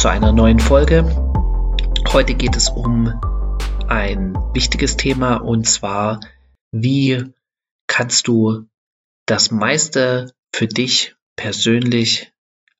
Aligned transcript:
Zu 0.00 0.08
einer 0.08 0.32
neuen 0.32 0.60
Folge. 0.60 1.04
Heute 2.08 2.32
geht 2.32 2.56
es 2.56 2.70
um 2.70 3.20
ein 3.86 4.34
wichtiges 4.54 4.96
Thema 4.96 5.36
und 5.36 5.68
zwar, 5.68 6.20
wie 6.72 7.34
kannst 7.86 8.26
du 8.26 8.66
das 9.26 9.50
meiste 9.50 10.32
für 10.54 10.66
dich 10.68 11.16
persönlich 11.36 12.32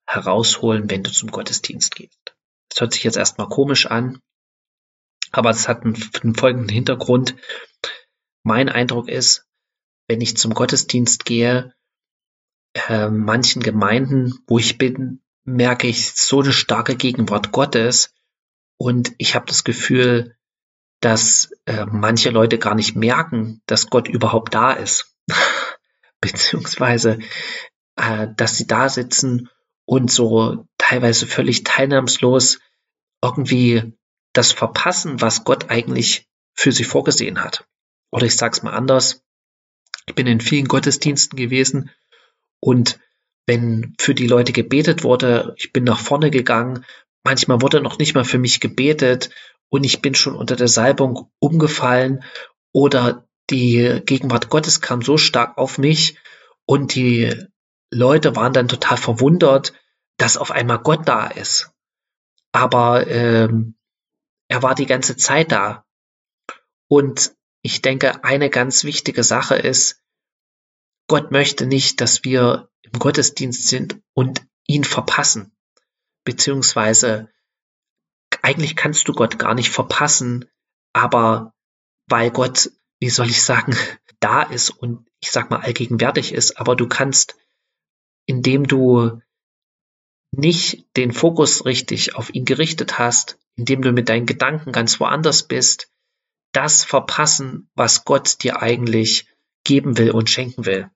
herausholen, 0.07 0.89
wenn 0.89 1.03
du 1.03 1.13
zum 1.13 1.31
Gottesdienst 1.31 1.95
gehst. 1.95 2.35
Das 2.71 2.81
hört 2.81 2.95
sich 2.95 3.05
jetzt 3.05 3.19
erstmal 3.19 3.51
komisch 3.51 3.85
an, 3.85 4.23
aber 5.31 5.51
es 5.51 5.69
hat 5.69 5.85
einen, 5.85 6.03
einen 6.23 6.35
folgenden 6.35 6.71
Hintergrund. 6.71 7.37
Mein 8.45 8.71
Eindruck 8.71 9.11
ist, 9.11 9.47
wenn 10.09 10.23
ich 10.23 10.39
zum 10.39 10.55
Gottesdienst 10.55 11.27
gehe, 11.27 11.75
äh, 12.89 13.11
manchen 13.11 13.63
Gemeinden, 13.63 14.39
wo 14.47 14.59
ich 14.59 14.79
bin, 14.79 15.21
merke 15.55 15.87
ich 15.87 16.13
so 16.13 16.41
eine 16.41 16.53
starke 16.53 16.97
Gegenwart 16.97 17.53
Gottes. 17.53 18.15
Und 18.77 19.13
ich 19.19 19.35
habe 19.35 19.47
das 19.47 19.65
Gefühl, 19.65 20.37
dass 21.01 21.53
äh, 21.67 21.87
manche 21.87 22.31
Leute 22.31 22.59
gar 22.59 22.75
nicht 22.75 22.97
merken, 22.97 23.63
dass 23.67 23.89
Gott 23.89 24.09
überhaupt 24.09 24.55
da 24.55 24.73
ist, 24.73 25.15
beziehungsweise 26.21 27.19
äh, 27.97 28.29
dass 28.37 28.57
sie 28.57 28.67
da 28.67 28.89
sitzen 28.89 29.49
und 29.85 30.11
so 30.11 30.67
teilweise 30.79 31.27
völlig 31.27 31.65
teilnahmslos 31.65 32.61
irgendwie 33.23 33.95
das 34.33 34.53
verpassen, 34.53 35.21
was 35.21 35.45
Gott 35.45 35.71
eigentlich 35.71 36.29
für 36.55 36.73
sie 36.73 36.85
vorgesehen 36.85 37.43
hat. 37.43 37.67
Oder 38.11 38.27
ich 38.27 38.37
sage 38.37 38.57
es 38.57 38.63
mal 38.63 38.75
anders, 38.75 39.23
ich 40.07 40.15
bin 40.15 40.27
in 40.27 40.41
vielen 40.41 40.69
Gottesdiensten 40.69 41.37
gewesen 41.37 41.91
und 42.61 42.99
wenn 43.51 43.97
für 43.99 44.15
die 44.15 44.29
Leute 44.29 44.53
gebetet 44.53 45.03
wurde, 45.03 45.55
ich 45.57 45.73
bin 45.73 45.83
nach 45.83 45.99
vorne 45.99 46.31
gegangen, 46.31 46.85
manchmal 47.25 47.61
wurde 47.61 47.81
noch 47.81 47.99
nicht 47.99 48.15
mal 48.15 48.25
für 48.25 48.39
mich 48.39 48.61
gebetet 48.61 49.31
und 49.71 49.83
ich 49.83 50.01
bin 50.01 50.15
schon 50.15 50.37
unter 50.37 50.55
der 50.55 50.69
Salbung 50.69 51.33
umgefallen 51.41 52.23
oder 52.71 53.27
die 53.51 54.03
Gegenwart 54.07 54.51
Gottes 54.51 54.81
kam 54.81 55.03
so 55.03 55.17
stark 55.17 55.59
auf 55.59 55.79
mich 55.79 56.17
und 56.65 56.95
die 56.95 57.35
Leute 57.91 58.37
waren 58.37 58.53
dann 58.53 58.69
total 58.69 58.97
verwundert, 58.97 59.73
dass 60.17 60.37
auf 60.37 60.53
einmal 60.53 60.79
Gott 60.79 61.09
da 61.09 61.27
ist. 61.27 61.73
Aber 62.53 63.09
ähm, 63.09 63.75
er 64.47 64.63
war 64.63 64.77
die 64.77 64.87
ganze 64.87 65.17
Zeit 65.17 65.51
da. 65.51 65.85
Und 66.87 67.35
ich 67.63 67.83
denke, 67.83 68.23
eine 68.23 68.49
ganz 68.49 68.85
wichtige 68.85 69.25
Sache 69.25 69.57
ist, 69.57 70.01
Gott 71.09 71.33
möchte 71.33 71.67
nicht, 71.67 72.01
dass 72.01 72.23
wir 72.23 72.70
im 72.83 72.99
Gottesdienst 72.99 73.69
sind 73.69 74.01
und 74.15 74.47
ihn 74.67 74.85
verpassen. 74.85 75.53
Beziehungsweise 76.25 77.29
eigentlich 78.43 78.77
kannst 78.77 79.09
du 79.09 79.13
Gott 79.13 79.39
gar 79.39 79.55
nicht 79.55 79.71
verpassen, 79.71 80.47
aber 80.93 81.55
weil 82.07 82.31
Gott, 82.31 82.71
wie 83.01 83.11
soll 83.11 83.27
ich 83.27 83.43
sagen, 83.43 83.77
da 84.21 84.43
ist 84.43 84.71
und 84.71 85.07
ich 85.21 85.31
sag 85.31 85.51
mal 85.51 85.61
allgegenwärtig 85.61 86.33
ist, 86.33 86.59
aber 86.59 86.77
du 86.77 86.89
kannst, 86.89 87.37
indem 88.27 88.67
du 88.67 89.21
nicht 90.33 90.87
den 90.97 91.13
Fokus 91.13 91.65
richtig 91.65 92.15
auf 92.15 92.33
ihn 92.35 92.45
gerichtet 92.45 92.99
hast, 92.99 93.39
indem 93.57 93.83
du 93.83 93.93
mit 93.93 94.09
deinen 94.09 94.27
Gedanken 94.27 94.73
ganz 94.73 95.01
woanders 95.01 95.49
bist, 95.49 95.91
das 96.53 96.85
verpassen, 96.85 97.69
was 97.75 98.05
Gott 98.05 98.43
dir 98.43 98.63
eigentlich 98.63 99.27
geben 99.65 99.99
will 99.99 100.11
und 100.11 100.31
schenken 100.31 100.67
will. 100.67 100.91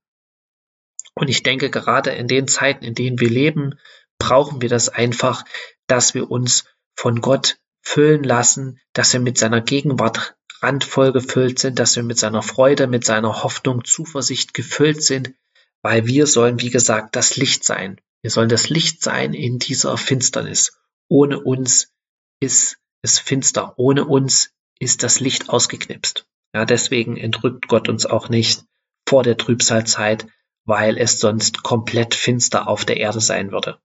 Und 1.14 1.28
ich 1.28 1.42
denke, 1.42 1.70
gerade 1.70 2.10
in 2.10 2.28
den 2.28 2.48
Zeiten, 2.48 2.84
in 2.84 2.94
denen 2.94 3.20
wir 3.20 3.30
leben, 3.30 3.78
brauchen 4.18 4.62
wir 4.62 4.68
das 4.68 4.88
einfach, 4.88 5.44
dass 5.86 6.14
wir 6.14 6.30
uns 6.30 6.64
von 6.96 7.20
Gott 7.20 7.58
füllen 7.82 8.24
lassen, 8.24 8.80
dass 8.92 9.12
wir 9.12 9.20
mit 9.20 9.38
seiner 9.38 9.60
Gegenwart 9.60 10.36
randvoll 10.62 11.12
gefüllt 11.12 11.58
sind, 11.58 11.78
dass 11.78 11.96
wir 11.96 12.02
mit 12.02 12.18
seiner 12.18 12.42
Freude, 12.42 12.86
mit 12.86 13.04
seiner 13.04 13.42
Hoffnung, 13.42 13.84
Zuversicht 13.84 14.54
gefüllt 14.54 15.02
sind, 15.02 15.34
weil 15.82 16.06
wir 16.06 16.26
sollen, 16.26 16.60
wie 16.60 16.70
gesagt, 16.70 17.14
das 17.16 17.36
Licht 17.36 17.64
sein. 17.64 18.00
Wir 18.22 18.30
sollen 18.30 18.48
das 18.48 18.70
Licht 18.70 19.02
sein 19.02 19.34
in 19.34 19.58
dieser 19.58 19.98
Finsternis. 19.98 20.78
Ohne 21.08 21.40
uns 21.40 21.92
ist 22.40 22.78
es 23.02 23.18
finster. 23.18 23.74
Ohne 23.76 24.06
uns 24.06 24.50
ist 24.78 25.02
das 25.02 25.20
Licht 25.20 25.50
ausgeknipst. 25.50 26.26
Ja, 26.54 26.64
deswegen 26.64 27.18
entrückt 27.18 27.68
Gott 27.68 27.88
uns 27.88 28.06
auch 28.06 28.30
nicht 28.30 28.64
vor 29.06 29.22
der 29.22 29.36
Trübsalzeit, 29.36 30.26
weil 30.64 30.98
es 30.98 31.20
sonst 31.20 31.62
komplett 31.62 32.14
finster 32.14 32.68
auf 32.68 32.84
der 32.84 32.98
Erde 32.98 33.20
sein 33.20 33.52
würde. 33.52 33.78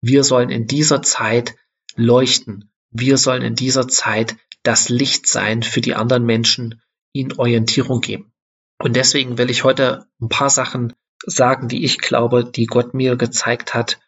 Wir 0.00 0.24
sollen 0.24 0.50
in 0.50 0.66
dieser 0.66 1.02
Zeit 1.02 1.54
leuchten. 1.94 2.70
Wir 2.90 3.18
sollen 3.18 3.42
in 3.42 3.54
dieser 3.54 3.88
Zeit 3.88 4.36
das 4.62 4.88
Licht 4.88 5.26
sein 5.26 5.62
für 5.62 5.80
die 5.80 5.94
anderen 5.94 6.24
Menschen, 6.24 6.80
ihnen 7.12 7.32
Orientierung 7.32 8.00
geben. 8.00 8.32
Und 8.78 8.96
deswegen 8.96 9.38
will 9.38 9.50
ich 9.50 9.64
heute 9.64 10.06
ein 10.20 10.28
paar 10.28 10.50
Sachen 10.50 10.92
sagen, 11.24 11.68
die 11.68 11.84
ich 11.84 11.98
glaube, 11.98 12.44
die 12.44 12.66
Gott 12.66 12.94
mir 12.94 13.16
gezeigt 13.16 13.74
hat 13.74 14.00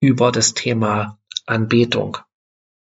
über 0.00 0.32
das 0.32 0.54
Thema 0.54 1.18
Anbetung. 1.46 2.18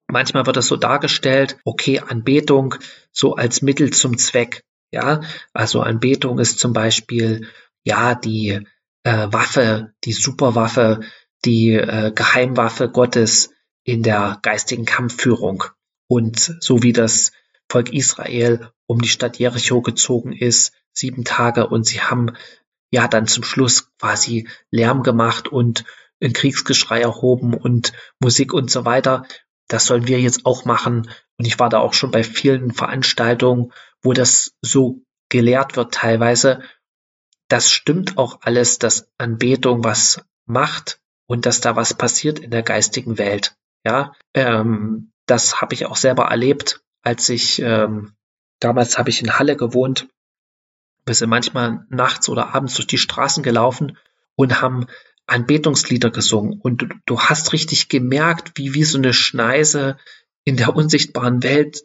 Manchmal 0.07 0.47
wird 0.47 0.57
es 0.57 0.67
so 0.67 0.75
dargestellt, 0.75 1.59
okay, 1.65 1.99
Anbetung 1.99 2.75
so 3.11 3.35
als 3.35 3.61
Mittel 3.61 3.91
zum 3.91 4.17
Zweck. 4.17 4.63
Ja, 4.91 5.21
also 5.53 5.81
Anbetung 5.81 6.39
ist 6.39 6.57
zum 6.57 6.73
Beispiel 6.73 7.47
ja, 7.83 8.15
die 8.15 8.65
äh, 9.03 9.27
Waffe, 9.31 9.93
die 10.03 10.13
Superwaffe, 10.13 11.01
die 11.45 11.73
äh, 11.73 12.11
Geheimwaffe 12.13 12.89
Gottes 12.89 13.51
in 13.83 14.03
der 14.03 14.39
geistigen 14.41 14.85
Kampfführung. 14.85 15.63
Und 16.07 16.57
so 16.59 16.83
wie 16.83 16.93
das 16.93 17.31
Volk 17.69 17.93
Israel 17.93 18.71
um 18.87 19.01
die 19.01 19.09
Stadt 19.09 19.37
Jericho 19.37 19.81
gezogen 19.81 20.33
ist, 20.33 20.73
sieben 20.91 21.23
Tage, 21.23 21.67
und 21.67 21.85
sie 21.85 22.01
haben 22.01 22.31
ja 22.91 23.07
dann 23.07 23.27
zum 23.27 23.43
Schluss 23.43 23.91
quasi 23.99 24.47
Lärm 24.71 25.03
gemacht 25.03 25.47
und 25.47 25.85
ein 26.21 26.33
Kriegsgeschrei 26.33 27.01
erhoben 27.01 27.53
und 27.53 27.93
Musik 28.19 28.53
und 28.53 28.69
so 28.69 28.85
weiter. 28.85 29.25
Das 29.67 29.85
sollen 29.85 30.07
wir 30.07 30.19
jetzt 30.19 30.45
auch 30.45 30.65
machen. 30.65 31.09
Und 31.37 31.45
ich 31.45 31.59
war 31.59 31.69
da 31.69 31.79
auch 31.79 31.93
schon 31.93 32.11
bei 32.11 32.23
vielen 32.23 32.73
Veranstaltungen, 32.73 33.71
wo 34.01 34.13
das 34.13 34.55
so 34.61 35.01
gelehrt 35.29 35.77
wird 35.77 35.93
teilweise 35.93 36.61
das 37.49 37.69
stimmt 37.71 38.17
auch 38.17 38.39
alles, 38.41 38.79
dass 38.79 39.09
Anbetung 39.17 39.83
was 39.83 40.21
macht 40.45 41.01
und 41.27 41.45
dass 41.45 41.61
da 41.61 41.75
was 41.75 41.93
passiert 41.93 42.39
in 42.39 42.51
der 42.51 42.63
geistigen 42.63 43.17
Welt. 43.17 43.55
Ja, 43.83 44.13
ähm, 44.33 45.11
das 45.25 45.61
habe 45.61 45.73
ich 45.73 45.85
auch 45.85 45.95
selber 45.95 46.25
erlebt, 46.25 46.81
als 47.01 47.27
ich 47.29 47.61
ähm, 47.61 48.13
damals 48.59 48.97
habe 48.97 49.09
ich 49.09 49.21
in 49.21 49.37
Halle 49.37 49.55
gewohnt. 49.55 50.07
Wir 51.05 51.15
sind 51.15 51.29
manchmal 51.29 51.85
nachts 51.89 52.29
oder 52.29 52.53
abends 52.53 52.75
durch 52.75 52.87
die 52.87 52.97
Straßen 52.97 53.41
gelaufen 53.41 53.97
und 54.35 54.61
haben 54.61 54.87
Anbetungslieder 55.25 56.11
gesungen. 56.11 56.59
Und 56.59 56.81
du, 56.81 56.87
du 57.05 57.19
hast 57.19 57.53
richtig 57.53 57.89
gemerkt, 57.89 58.51
wie 58.55 58.73
wie 58.73 58.83
so 58.83 58.97
eine 58.97 59.13
Schneise 59.13 59.97
in 60.43 60.57
der 60.57 60.75
unsichtbaren 60.75 61.41
Welt 61.43 61.83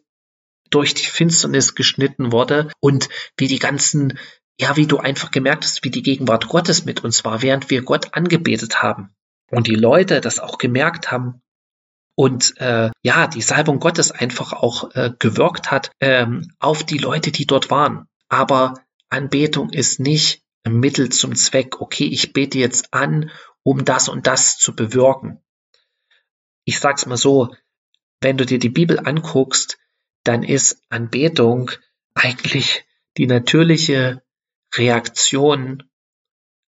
durch 0.70 0.94
die 0.94 1.06
Finsternis 1.06 1.74
geschnitten 1.74 2.32
wurde 2.32 2.70
und 2.80 3.08
wie 3.36 3.48
die 3.48 3.58
ganzen 3.58 4.18
ja, 4.60 4.76
wie 4.76 4.86
du 4.86 4.98
einfach 4.98 5.30
gemerkt 5.30 5.64
hast, 5.64 5.84
wie 5.84 5.90
die 5.90 6.02
Gegenwart 6.02 6.48
Gottes 6.48 6.84
mit 6.84 7.02
uns 7.04 7.24
war, 7.24 7.42
während 7.42 7.70
wir 7.70 7.82
Gott 7.82 8.14
angebetet 8.14 8.82
haben. 8.82 9.14
Und 9.50 9.66
die 9.66 9.74
Leute 9.74 10.20
das 10.20 10.40
auch 10.40 10.58
gemerkt 10.58 11.10
haben 11.10 11.42
und 12.16 12.56
äh, 12.58 12.90
ja, 13.02 13.26
die 13.26 13.42
Salbung 13.42 13.80
Gottes 13.80 14.12
einfach 14.12 14.52
auch 14.52 14.94
äh, 14.94 15.12
gewirkt 15.18 15.70
hat 15.70 15.90
ähm, 16.00 16.52
auf 16.60 16.84
die 16.84 16.98
Leute, 16.98 17.32
die 17.32 17.46
dort 17.46 17.70
waren. 17.70 18.06
Aber 18.28 18.74
Anbetung 19.08 19.70
ist 19.70 20.00
nicht 20.00 20.42
ein 20.62 20.78
Mittel 20.78 21.08
zum 21.10 21.34
Zweck. 21.34 21.80
Okay, 21.80 22.06
ich 22.06 22.32
bete 22.32 22.58
jetzt 22.58 22.94
an, 22.94 23.30
um 23.62 23.84
das 23.84 24.08
und 24.08 24.26
das 24.26 24.58
zu 24.58 24.76
bewirken. 24.76 25.42
Ich 26.64 26.78
sag's 26.78 27.06
mal 27.06 27.16
so, 27.16 27.54
wenn 28.20 28.36
du 28.36 28.46
dir 28.46 28.58
die 28.58 28.70
Bibel 28.70 29.00
anguckst, 29.00 29.78
dann 30.22 30.42
ist 30.42 30.80
Anbetung 30.88 31.70
eigentlich 32.14 32.84
die 33.18 33.26
natürliche 33.26 34.22
Reaktion 34.76 35.82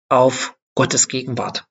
auf 0.10 0.58
Gottes 0.76 1.08
Gegenwart. 1.08 1.66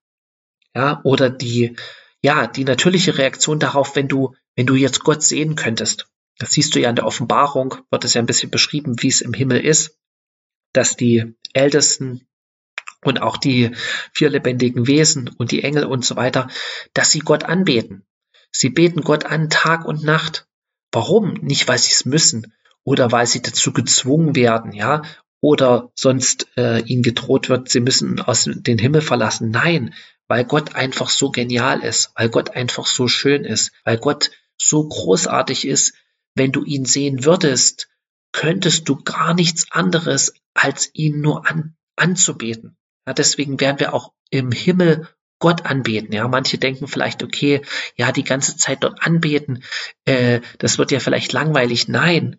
Ja, 0.74 1.00
oder 1.04 1.30
die, 1.30 1.76
ja, 2.22 2.46
die 2.46 2.64
natürliche 2.64 3.18
Reaktion 3.18 3.58
darauf, 3.58 3.94
wenn 3.96 4.08
du, 4.08 4.34
wenn 4.56 4.66
du 4.66 4.74
jetzt 4.74 5.04
Gott 5.04 5.22
sehen 5.22 5.54
könntest. 5.54 6.08
Das 6.38 6.52
siehst 6.52 6.74
du 6.74 6.80
ja 6.80 6.90
in 6.90 6.96
der 6.96 7.06
Offenbarung, 7.06 7.76
wird 7.90 8.04
es 8.04 8.14
ja 8.14 8.22
ein 8.22 8.26
bisschen 8.26 8.50
beschrieben, 8.50 8.96
wie 9.00 9.08
es 9.08 9.20
im 9.20 9.34
Himmel 9.34 9.60
ist, 9.60 9.98
dass 10.72 10.96
die 10.96 11.34
Ältesten 11.52 12.26
und 13.04 13.20
auch 13.20 13.36
die 13.36 13.72
vier 14.12 14.30
lebendigen 14.30 14.86
Wesen 14.86 15.28
und 15.28 15.50
die 15.50 15.62
Engel 15.62 15.84
und 15.84 16.04
so 16.04 16.16
weiter, 16.16 16.48
dass 16.94 17.10
sie 17.10 17.18
Gott 17.18 17.44
anbeten. 17.44 18.06
Sie 18.50 18.70
beten 18.70 19.02
Gott 19.02 19.26
an 19.26 19.50
Tag 19.50 19.84
und 19.84 20.04
Nacht. 20.04 20.46
Warum? 20.90 21.34
Nicht, 21.34 21.68
weil 21.68 21.78
sie 21.78 21.92
es 21.92 22.04
müssen 22.04 22.54
oder 22.84 23.12
weil 23.12 23.26
sie 23.26 23.42
dazu 23.42 23.72
gezwungen 23.72 24.34
werden, 24.36 24.72
ja, 24.72 25.02
oder 25.42 25.90
sonst 25.96 26.46
äh, 26.56 26.80
ihnen 26.84 27.02
gedroht 27.02 27.48
wird, 27.48 27.68
sie 27.68 27.80
müssen 27.80 28.20
aus 28.20 28.48
den 28.48 28.78
Himmel 28.78 29.02
verlassen. 29.02 29.50
Nein, 29.50 29.92
weil 30.28 30.44
Gott 30.44 30.76
einfach 30.76 31.10
so 31.10 31.30
genial 31.30 31.82
ist, 31.82 32.12
weil 32.14 32.30
Gott 32.30 32.50
einfach 32.50 32.86
so 32.86 33.08
schön 33.08 33.44
ist, 33.44 33.72
weil 33.84 33.98
Gott 33.98 34.30
so 34.56 34.88
großartig 34.88 35.66
ist, 35.66 35.94
wenn 36.36 36.52
du 36.52 36.64
ihn 36.64 36.84
sehen 36.84 37.24
würdest, 37.24 37.88
könntest 38.30 38.88
du 38.88 38.96
gar 39.02 39.34
nichts 39.34 39.66
anderes, 39.72 40.32
als 40.54 40.90
ihn 40.94 41.20
nur 41.20 41.46
an, 41.46 41.74
anzubeten. 41.96 42.76
Ja, 43.06 43.12
deswegen 43.12 43.60
werden 43.60 43.80
wir 43.80 43.94
auch 43.94 44.12
im 44.30 44.52
Himmel 44.52 45.08
Gott 45.40 45.66
anbeten. 45.66 46.14
Ja, 46.14 46.28
manche 46.28 46.56
denken 46.56 46.86
vielleicht, 46.86 47.24
okay, 47.24 47.62
ja, 47.96 48.12
die 48.12 48.22
ganze 48.22 48.56
Zeit 48.56 48.84
dort 48.84 49.02
anbeten, 49.02 49.64
äh, 50.04 50.40
das 50.58 50.78
wird 50.78 50.92
ja 50.92 51.00
vielleicht 51.00 51.32
langweilig. 51.32 51.88
Nein, 51.88 52.38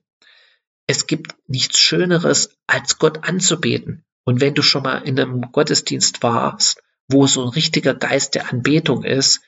es 0.88 1.08
gibt 1.08 1.36
nichts 1.48 1.80
Schöneres, 1.80 2.58
als 2.68 2.98
Gott 2.98 3.28
anzubeten. 3.28 4.04
Und 4.26 4.42
wenn 4.42 4.54
du 4.54 4.62
schon 4.62 4.84
mal 4.84 5.00
in 5.00 5.20
einem 5.20 5.42
Gottesdienst 5.52 6.24
warst, 6.24 6.82
wo 7.08 7.28
so 7.28 7.44
ein 7.44 7.50
richtiger 7.50 7.94
Geist 7.94 8.36
der 8.36 8.50
Anbetung 8.52 9.04
ist, 9.04 9.42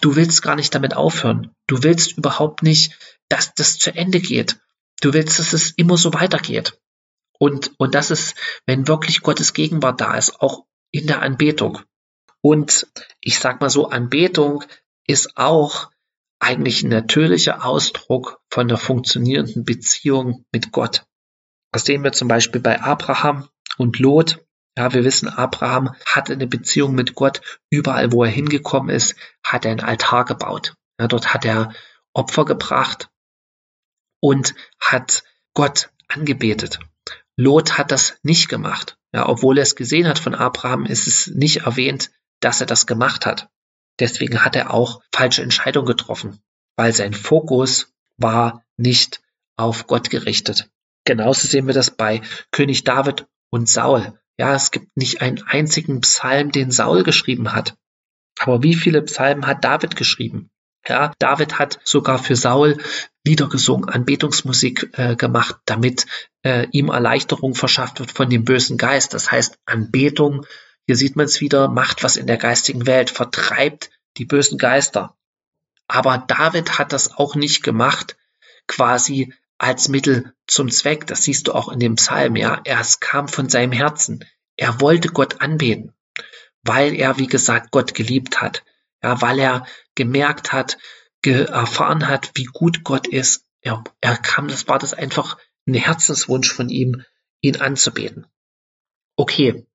du 0.00 0.16
willst 0.16 0.42
gar 0.42 0.56
nicht 0.56 0.74
damit 0.74 0.94
aufhören. 0.94 1.54
Du 1.66 1.82
willst 1.82 2.18
überhaupt 2.18 2.62
nicht, 2.62 2.98
dass 3.28 3.54
das 3.54 3.78
zu 3.78 3.94
Ende 3.94 4.20
geht. 4.20 4.60
Du 5.00 5.12
willst, 5.12 5.38
dass 5.38 5.52
es 5.52 5.70
immer 5.70 5.96
so 5.96 6.12
weitergeht. 6.12 6.78
Und, 7.38 7.72
und 7.78 7.94
das 7.94 8.10
ist, 8.10 8.36
wenn 8.66 8.88
wirklich 8.88 9.22
Gottes 9.22 9.52
Gegenwart 9.52 10.00
da 10.00 10.16
ist, 10.16 10.40
auch 10.40 10.64
in 10.90 11.06
der 11.06 11.22
Anbetung. 11.22 11.80
Und 12.40 12.86
ich 13.20 13.38
sag 13.38 13.60
mal 13.60 13.70
so, 13.70 13.88
Anbetung 13.88 14.64
ist 15.06 15.36
auch 15.36 15.90
eigentlich 16.42 16.82
ein 16.82 16.88
natürlicher 16.88 17.64
Ausdruck 17.64 18.40
von 18.50 18.68
einer 18.68 18.76
funktionierenden 18.76 19.64
Beziehung 19.64 20.44
mit 20.50 20.72
Gott. 20.72 21.06
Das 21.70 21.84
sehen 21.84 22.02
wir 22.02 22.12
zum 22.12 22.26
Beispiel 22.26 22.60
bei 22.60 22.82
Abraham 22.82 23.48
und 23.78 24.00
Lot. 24.00 24.44
Ja, 24.76 24.92
wir 24.92 25.04
wissen, 25.04 25.28
Abraham 25.28 25.94
hatte 26.04 26.32
eine 26.32 26.48
Beziehung 26.48 26.94
mit 26.94 27.14
Gott. 27.14 27.60
Überall, 27.70 28.10
wo 28.10 28.24
er 28.24 28.30
hingekommen 28.30 28.94
ist, 28.94 29.14
hat 29.44 29.64
er 29.64 29.70
einen 29.70 29.80
Altar 29.80 30.24
gebaut. 30.24 30.74
Ja, 30.98 31.06
dort 31.06 31.32
hat 31.32 31.44
er 31.44 31.74
Opfer 32.12 32.44
gebracht 32.44 33.08
und 34.20 34.54
hat 34.80 35.22
Gott 35.54 35.90
angebetet. 36.08 36.80
Lot 37.36 37.78
hat 37.78 37.92
das 37.92 38.18
nicht 38.22 38.48
gemacht. 38.48 38.98
Ja, 39.14 39.28
obwohl 39.28 39.58
er 39.58 39.62
es 39.62 39.76
gesehen 39.76 40.08
hat 40.08 40.18
von 40.18 40.34
Abraham, 40.34 40.86
ist 40.86 41.06
es 41.06 41.28
nicht 41.28 41.66
erwähnt, 41.66 42.10
dass 42.40 42.60
er 42.60 42.66
das 42.66 42.86
gemacht 42.86 43.26
hat. 43.26 43.48
Deswegen 43.98 44.44
hat 44.44 44.56
er 44.56 44.72
auch 44.72 45.02
falsche 45.12 45.42
Entscheidungen 45.42 45.86
getroffen, 45.86 46.40
weil 46.76 46.92
sein 46.92 47.14
Fokus 47.14 47.92
war 48.16 48.64
nicht 48.76 49.20
auf 49.56 49.86
Gott 49.86 50.10
gerichtet. 50.10 50.70
Genauso 51.04 51.48
sehen 51.48 51.66
wir 51.66 51.74
das 51.74 51.90
bei 51.90 52.22
König 52.50 52.84
David 52.84 53.26
und 53.50 53.68
Saul. 53.68 54.18
Ja, 54.38 54.54
es 54.54 54.70
gibt 54.70 54.96
nicht 54.96 55.20
einen 55.20 55.42
einzigen 55.42 56.00
Psalm, 56.00 56.52
den 56.52 56.70
Saul 56.70 57.02
geschrieben 57.02 57.52
hat. 57.52 57.76
Aber 58.38 58.62
wie 58.62 58.74
viele 58.74 59.02
Psalmen 59.02 59.46
hat 59.46 59.64
David 59.64 59.96
geschrieben? 59.96 60.50
Ja, 60.88 61.12
David 61.18 61.58
hat 61.58 61.78
sogar 61.84 62.18
für 62.18 62.34
Saul 62.34 62.78
Lieder 63.24 63.48
gesungen, 63.48 63.88
Anbetungsmusik 63.88 64.90
äh, 64.94 65.14
gemacht, 65.14 65.56
damit 65.64 66.06
äh, 66.42 66.66
ihm 66.72 66.88
Erleichterung 66.88 67.54
verschafft 67.54 68.00
wird 68.00 68.10
von 68.10 68.28
dem 68.28 68.44
bösen 68.44 68.78
Geist. 68.78 69.14
Das 69.14 69.30
heißt, 69.30 69.58
Anbetung, 69.64 70.44
hier 70.86 70.96
sieht 70.96 71.16
man 71.16 71.26
es 71.26 71.40
wieder, 71.40 71.68
macht 71.68 72.02
was 72.02 72.16
in 72.16 72.26
der 72.26 72.38
geistigen 72.38 72.86
Welt, 72.86 73.10
vertreibt 73.10 73.90
die 74.16 74.24
bösen 74.24 74.58
Geister. 74.58 75.16
Aber 75.88 76.18
David 76.18 76.78
hat 76.78 76.92
das 76.92 77.14
auch 77.16 77.34
nicht 77.34 77.62
gemacht, 77.62 78.16
quasi 78.66 79.32
als 79.58 79.88
Mittel 79.88 80.34
zum 80.46 80.70
Zweck. 80.70 81.06
Das 81.06 81.22
siehst 81.22 81.48
du 81.48 81.52
auch 81.52 81.68
in 81.68 81.78
dem 81.78 81.96
Psalm, 81.96 82.36
ja. 82.36 82.60
Er 82.64 82.84
kam 83.00 83.28
von 83.28 83.48
seinem 83.48 83.72
Herzen. 83.72 84.24
Er 84.56 84.80
wollte 84.80 85.08
Gott 85.08 85.40
anbeten, 85.40 85.94
weil 86.62 86.94
er, 86.94 87.18
wie 87.18 87.26
gesagt, 87.26 87.70
Gott 87.70 87.94
geliebt 87.94 88.40
hat. 88.40 88.64
Ja, 89.02 89.20
weil 89.20 89.38
er 89.38 89.66
gemerkt 89.94 90.52
hat, 90.52 90.78
erfahren 91.24 92.08
hat, 92.08 92.32
wie 92.34 92.44
gut 92.44 92.82
Gott 92.84 93.06
ist. 93.06 93.44
Er, 93.60 93.84
er 94.00 94.16
kam, 94.16 94.48
das 94.48 94.66
war 94.68 94.78
das 94.78 94.94
einfach 94.94 95.38
ein 95.66 95.74
Herzenswunsch 95.74 96.52
von 96.52 96.68
ihm, 96.68 97.04
ihn 97.40 97.60
anzubeten. 97.60 98.26
Okay, 99.16 99.66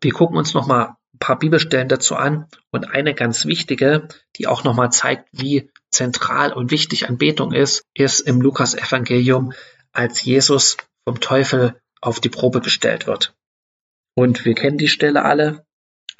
wir 0.00 0.12
gucken 0.12 0.36
uns 0.36 0.54
noch 0.54 0.66
mal 0.66 0.96
ein 1.14 1.18
paar 1.18 1.38
Bibelstellen 1.38 1.88
dazu 1.88 2.14
an 2.16 2.46
und 2.70 2.84
eine 2.90 3.14
ganz 3.14 3.46
wichtige, 3.46 4.08
die 4.36 4.46
auch 4.46 4.64
noch 4.64 4.74
mal 4.74 4.90
zeigt, 4.90 5.28
wie 5.32 5.70
zentral 5.90 6.52
und 6.52 6.70
wichtig 6.70 7.08
Anbetung 7.08 7.52
ist, 7.52 7.84
ist 7.94 8.20
im 8.20 8.40
Lukas 8.40 8.74
Evangelium, 8.74 9.52
als 9.92 10.22
Jesus 10.22 10.76
vom 11.04 11.20
Teufel 11.20 11.80
auf 12.00 12.20
die 12.20 12.28
Probe 12.28 12.60
gestellt 12.60 13.06
wird. 13.06 13.34
Und 14.14 14.44
wir 14.44 14.54
kennen 14.54 14.78
die 14.78 14.88
Stelle 14.88 15.24
alle. 15.24 15.64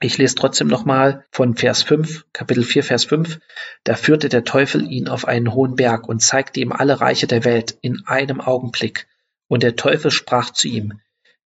Ich 0.00 0.19
lese 0.19 0.34
trotzdem 0.34 0.67
nochmal 0.67 1.25
von 1.31 1.56
Vers 1.56 1.82
5, 1.82 2.26
Kapitel 2.32 2.64
4, 2.64 2.84
Vers 2.84 3.05
5. 3.05 3.38
Da 3.84 3.94
führte 3.94 4.28
der 4.28 4.44
Teufel 4.44 4.90
ihn 4.90 5.08
auf 5.08 5.26
einen 5.26 5.55
hohen 5.55 5.76
Berg 5.76 6.08
und 6.08 6.20
zeigte 6.20 6.61
ihm 6.61 6.73
alle 6.73 7.00
Reiche 7.00 7.26
der 7.26 7.44
Welt 7.44 7.78
in 7.81 8.06
einem 8.06 8.40
Augenblick. 8.40 9.08
Und 9.49 9.62
der 9.62 9.76
Teufel 9.76 10.11
sprach 10.11 10.50
zu 10.50 10.69
ihm, 10.69 11.00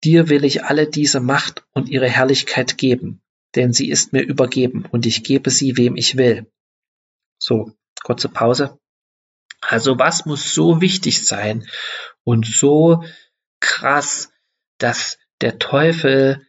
Dir 0.04 0.28
will 0.28 0.44
ich 0.44 0.64
alle 0.64 0.88
diese 0.88 1.20
Macht 1.20 1.64
und 1.72 1.88
ihre 1.88 2.08
Herrlichkeit 2.08 2.78
geben, 2.78 3.22
denn 3.54 3.72
sie 3.72 3.88
ist 3.88 4.12
mir 4.12 4.22
übergeben 4.22 4.84
und 4.90 5.06
ich 5.06 5.24
gebe 5.24 5.50
sie, 5.50 5.76
wem 5.76 5.96
ich 5.96 6.16
will. 6.16 6.50
So, 7.38 7.72
kurze 8.02 8.28
Pause. 8.28 8.78
Also 9.60 9.98
was 9.98 10.26
muss 10.26 10.54
so 10.54 10.80
wichtig 10.80 11.26
sein 11.26 11.66
und 12.24 12.46
so 12.46 13.04
krass, 13.60 14.30
dass 14.78 15.18
der 15.40 15.58
Teufel 15.58 16.46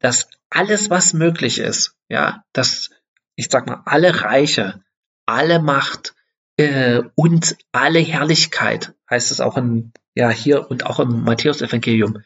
das 0.00 0.28
alles, 0.50 0.90
was 0.90 1.12
möglich 1.12 1.58
ist, 1.58 1.96
ja, 2.08 2.44
dass, 2.52 2.90
ich 3.34 3.48
sag 3.50 3.66
mal, 3.66 3.82
alle 3.84 4.22
Reiche, 4.22 4.82
alle 5.26 5.60
Macht 5.60 6.14
äh, 6.56 7.02
und 7.14 7.56
alle 7.72 7.98
Herrlichkeit, 7.98 8.94
heißt 9.10 9.30
es 9.30 9.40
auch 9.40 9.56
in, 9.56 9.92
ja, 10.14 10.30
hier 10.30 10.70
und 10.70 10.86
auch 10.86 11.00
im 11.00 11.24
Matthäus-Evangelium, 11.24 12.22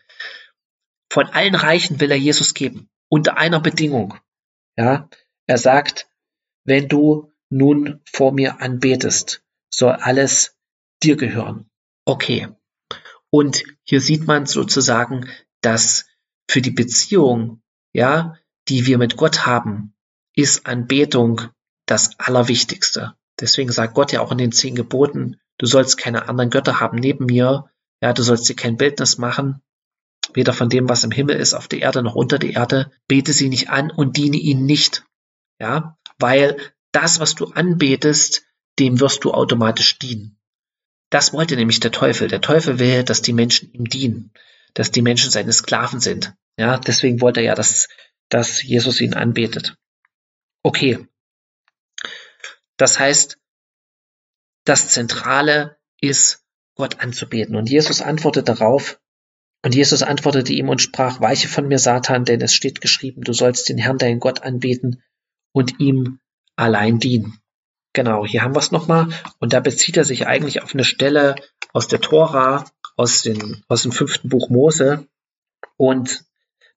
von 1.10 1.26
allen 1.26 1.54
Reichen 1.54 2.00
will 2.00 2.10
er 2.10 2.16
Jesus 2.16 2.54
geben, 2.54 2.88
unter 3.08 3.36
einer 3.36 3.60
Bedingung. 3.60 4.14
Ja, 4.76 5.08
er 5.46 5.58
sagt, 5.58 6.08
wenn 6.64 6.88
du 6.88 7.32
nun 7.50 8.00
vor 8.10 8.32
mir 8.32 8.60
anbetest, 8.60 9.42
soll 9.72 9.92
alles 9.92 10.56
dir 11.02 11.16
gehören. 11.16 11.68
Okay. 12.04 12.48
Und 13.30 13.64
hier 13.82 14.00
sieht 14.00 14.26
man 14.26 14.46
sozusagen, 14.46 15.28
dass 15.60 16.06
für 16.48 16.60
die 16.60 16.70
Beziehung 16.70 17.62
ja, 17.92 18.36
die 18.68 18.86
wir 18.86 18.98
mit 18.98 19.16
Gott 19.16 19.46
haben, 19.46 19.94
ist 20.34 20.66
Anbetung 20.66 21.42
das 21.86 22.18
Allerwichtigste. 22.18 23.16
Deswegen 23.40 23.72
sagt 23.72 23.94
Gott 23.94 24.12
ja 24.12 24.20
auch 24.20 24.32
in 24.32 24.38
den 24.38 24.52
zehn 24.52 24.74
Geboten, 24.74 25.40
du 25.58 25.66
sollst 25.66 25.96
keine 25.96 26.28
anderen 26.28 26.50
Götter 26.50 26.80
haben 26.80 26.98
neben 26.98 27.26
mir, 27.26 27.70
ja, 28.00 28.12
du 28.12 28.22
sollst 28.22 28.48
dir 28.48 28.54
kein 28.54 28.76
Bildnis 28.76 29.18
machen, 29.18 29.62
weder 30.34 30.52
von 30.52 30.68
dem, 30.68 30.88
was 30.88 31.04
im 31.04 31.10
Himmel 31.10 31.36
ist, 31.36 31.54
auf 31.54 31.68
der 31.68 31.80
Erde 31.80 32.02
noch 32.02 32.14
unter 32.14 32.38
der 32.38 32.50
Erde, 32.50 32.90
bete 33.08 33.32
sie 33.32 33.48
nicht 33.48 33.70
an 33.70 33.90
und 33.90 34.16
diene 34.16 34.36
ihnen 34.36 34.64
nicht, 34.64 35.04
ja, 35.58 35.98
weil 36.18 36.56
das, 36.92 37.20
was 37.20 37.34
du 37.34 37.46
anbetest, 37.46 38.42
dem 38.78 39.00
wirst 39.00 39.24
du 39.24 39.32
automatisch 39.32 39.98
dienen. 39.98 40.38
Das 41.10 41.32
wollte 41.32 41.56
nämlich 41.56 41.80
der 41.80 41.90
Teufel. 41.90 42.28
Der 42.28 42.40
Teufel 42.40 42.78
will, 42.78 43.02
dass 43.04 43.22
die 43.22 43.32
Menschen 43.32 43.72
ihm 43.72 43.84
dienen, 43.84 44.32
dass 44.74 44.90
die 44.90 45.02
Menschen 45.02 45.30
seine 45.30 45.52
Sklaven 45.52 46.00
sind. 46.00 46.34
Ja, 46.56 46.78
deswegen 46.78 47.20
wollte 47.20 47.40
er 47.40 47.46
ja, 47.46 47.54
dass, 47.54 47.88
dass 48.28 48.62
Jesus 48.62 49.00
ihn 49.00 49.14
anbetet. 49.14 49.76
Okay. 50.62 51.06
Das 52.76 52.98
heißt, 52.98 53.38
das 54.64 54.88
Zentrale 54.88 55.78
ist, 56.00 56.44
Gott 56.76 57.00
anzubeten. 57.00 57.56
Und 57.56 57.68
Jesus 57.68 58.00
antwortet 58.00 58.48
darauf, 58.48 58.99
und 59.62 59.74
Jesus 59.74 60.02
antwortete 60.02 60.52
ihm 60.52 60.68
und 60.68 60.80
sprach, 60.80 61.20
weiche 61.20 61.48
von 61.48 61.68
mir, 61.68 61.78
Satan, 61.78 62.24
denn 62.24 62.40
es 62.40 62.54
steht 62.54 62.80
geschrieben, 62.80 63.22
du 63.22 63.32
sollst 63.32 63.68
den 63.68 63.78
Herrn, 63.78 63.98
deinen 63.98 64.20
Gott, 64.20 64.42
anbeten 64.42 65.02
und 65.52 65.80
ihm 65.80 66.18
allein 66.56 66.98
dienen. 66.98 67.40
Genau, 67.92 68.24
hier 68.24 68.42
haben 68.42 68.54
wir 68.54 68.60
es 68.60 68.70
nochmal. 68.70 69.08
Und 69.38 69.52
da 69.52 69.60
bezieht 69.60 69.96
er 69.96 70.04
sich 70.04 70.26
eigentlich 70.26 70.62
auf 70.62 70.74
eine 70.74 70.84
Stelle 70.84 71.34
aus 71.72 71.88
der 71.88 72.00
Tora, 72.00 72.64
aus, 72.96 73.22
den, 73.22 73.62
aus 73.68 73.82
dem 73.82 73.92
fünften 73.92 74.28
Buch 74.28 74.48
Mose. 74.48 75.06
Und 75.76 76.24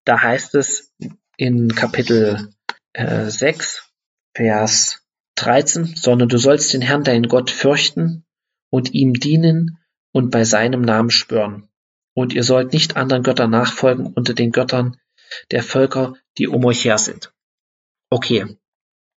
da 0.05 0.21
heißt 0.21 0.55
es 0.55 0.93
in 1.37 1.73
Kapitel 1.75 2.53
äh, 2.93 3.29
6, 3.29 3.91
Vers 4.35 5.03
13, 5.35 5.95
sondern 5.95 6.29
du 6.29 6.37
sollst 6.37 6.73
den 6.73 6.81
Herrn, 6.81 7.03
deinen 7.03 7.27
Gott, 7.27 7.49
fürchten 7.49 8.25
und 8.69 8.93
ihm 8.93 9.13
dienen 9.13 9.77
und 10.11 10.31
bei 10.31 10.43
seinem 10.43 10.81
Namen 10.81 11.11
schwören. 11.11 11.69
Und 12.13 12.34
ihr 12.34 12.43
sollt 12.43 12.74
nicht 12.74 12.96
anderen 12.96 13.24
Göttern 13.24 13.50
nachfolgen 13.50 14.08
unter 14.08 14.34
den 14.34 14.51
Göttern 14.51 14.98
der 15.51 15.63
Völker, 15.63 16.15
die 16.38 16.48
um 16.48 16.63
euch 16.65 16.86
her 16.86 16.98
sind. 16.98 17.34
Okay, 18.10 18.58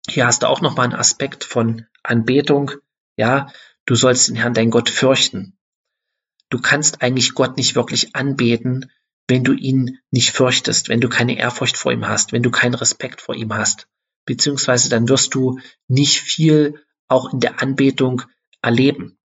hier 0.08 0.26
hast 0.28 0.44
du 0.44 0.48
auch 0.48 0.62
nochmal 0.62 0.86
einen 0.86 1.00
Aspekt 1.00 1.44
von 1.44 1.86
Anbetung. 2.04 2.72
Ja, 3.18 3.52
du 3.86 3.96
sollst 3.96 4.30
den 4.30 4.36
Herrn, 4.36 4.54
deinen 4.54 4.72
Gott, 4.72 4.90
fürchten. 4.90 5.58
Du 6.50 6.62
kannst 6.62 7.02
eigentlich 7.02 7.34
Gott 7.34 7.58
nicht 7.58 7.76
wirklich 7.76 8.16
anbeten, 8.16 8.92
wenn 9.28 9.44
du 9.44 9.54
ihn 9.54 10.00
nicht 10.12 10.32
fürchtest, 10.32 10.90
wenn 10.90 11.02
du 11.02 11.10
keine 11.10 11.38
Ehrfurcht 11.38 11.78
vor 11.78 11.92
ihm 11.92 12.08
hast, 12.08 12.32
wenn 12.32 12.44
du 12.44 12.52
keinen 12.52 12.76
Respekt 12.76 13.22
vor 13.22 13.36
ihm 13.36 13.54
hast. 13.54 13.88
Beziehungsweise 14.26 14.90
dann 14.90 15.10
wirst 15.10 15.34
du 15.34 15.60
nicht 15.88 16.20
viel 16.20 16.80
auch 17.08 17.34
in 17.34 17.40
der 17.40 17.62
Anbetung 17.62 18.22
erleben. 18.62 19.18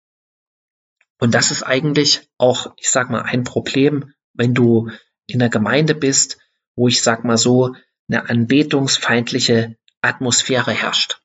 Und 1.19 1.35
das 1.35 1.51
ist 1.51 1.63
eigentlich 1.63 2.27
auch, 2.37 2.73
ich 2.77 2.89
sag 2.89 3.09
mal, 3.09 3.21
ein 3.21 3.43
Problem, 3.43 4.13
wenn 4.33 4.53
du 4.53 4.89
in 5.27 5.39
der 5.39 5.49
Gemeinde 5.49 5.93
bist, 5.93 6.39
wo 6.75 6.87
ich 6.87 7.01
sag 7.01 7.23
mal 7.23 7.37
so 7.37 7.75
eine 8.09 8.29
anbetungsfeindliche 8.29 9.75
Atmosphäre 10.01 10.71
herrscht. 10.71 11.21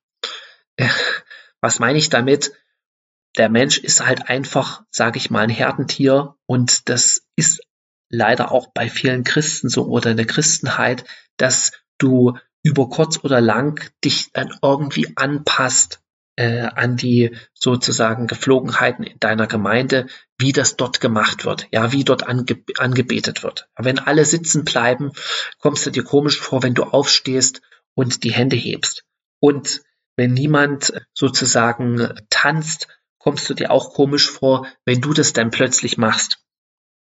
Äh, 0.76 0.88
was 1.60 1.78
meine 1.78 1.98
ich 1.98 2.10
damit? 2.10 2.52
Der 3.36 3.48
Mensch 3.48 3.78
ist 3.78 4.04
halt 4.04 4.28
einfach, 4.28 4.82
sage 4.90 5.16
ich 5.16 5.30
mal, 5.30 5.44
ein 5.44 5.50
Herdentier 5.50 6.34
und 6.46 6.88
das 6.88 7.26
ist 7.36 7.62
leider 8.10 8.52
auch 8.52 8.68
bei 8.74 8.88
vielen 8.88 9.24
Christen 9.24 9.68
so 9.68 9.86
oder 9.86 10.10
in 10.10 10.16
der 10.16 10.26
Christenheit, 10.26 11.04
dass 11.36 11.72
du 11.98 12.36
über 12.62 12.88
kurz 12.88 13.22
oder 13.22 13.40
lang 13.40 13.90
dich 14.04 14.32
dann 14.32 14.52
irgendwie 14.62 15.16
anpasst 15.16 16.00
äh, 16.36 16.62
an 16.62 16.96
die 16.96 17.36
sozusagen 17.54 18.26
Geflogenheiten 18.26 19.04
in 19.04 19.18
deiner 19.20 19.46
Gemeinde, 19.46 20.06
wie 20.38 20.52
das 20.52 20.76
dort 20.76 21.00
gemacht 21.00 21.44
wird, 21.44 21.68
ja, 21.70 21.92
wie 21.92 22.04
dort 22.04 22.26
ange 22.26 22.64
angebetet 22.78 23.42
wird. 23.42 23.68
Wenn 23.76 23.98
alle 23.98 24.24
sitzen 24.24 24.64
bleiben, 24.64 25.12
kommst 25.58 25.86
du 25.86 25.90
dir 25.90 26.04
komisch 26.04 26.40
vor, 26.40 26.62
wenn 26.62 26.74
du 26.74 26.84
aufstehst 26.84 27.62
und 27.94 28.24
die 28.24 28.32
Hände 28.32 28.56
hebst. 28.56 29.04
Und 29.40 29.82
wenn 30.16 30.32
niemand 30.32 30.92
sozusagen 31.12 32.14
tanzt, 32.30 32.88
kommst 33.18 33.48
du 33.48 33.54
dir 33.54 33.70
auch 33.70 33.94
komisch 33.94 34.30
vor, 34.30 34.66
wenn 34.84 35.00
du 35.00 35.12
das 35.12 35.32
dann 35.32 35.50
plötzlich 35.50 35.98
machst. 35.98 36.38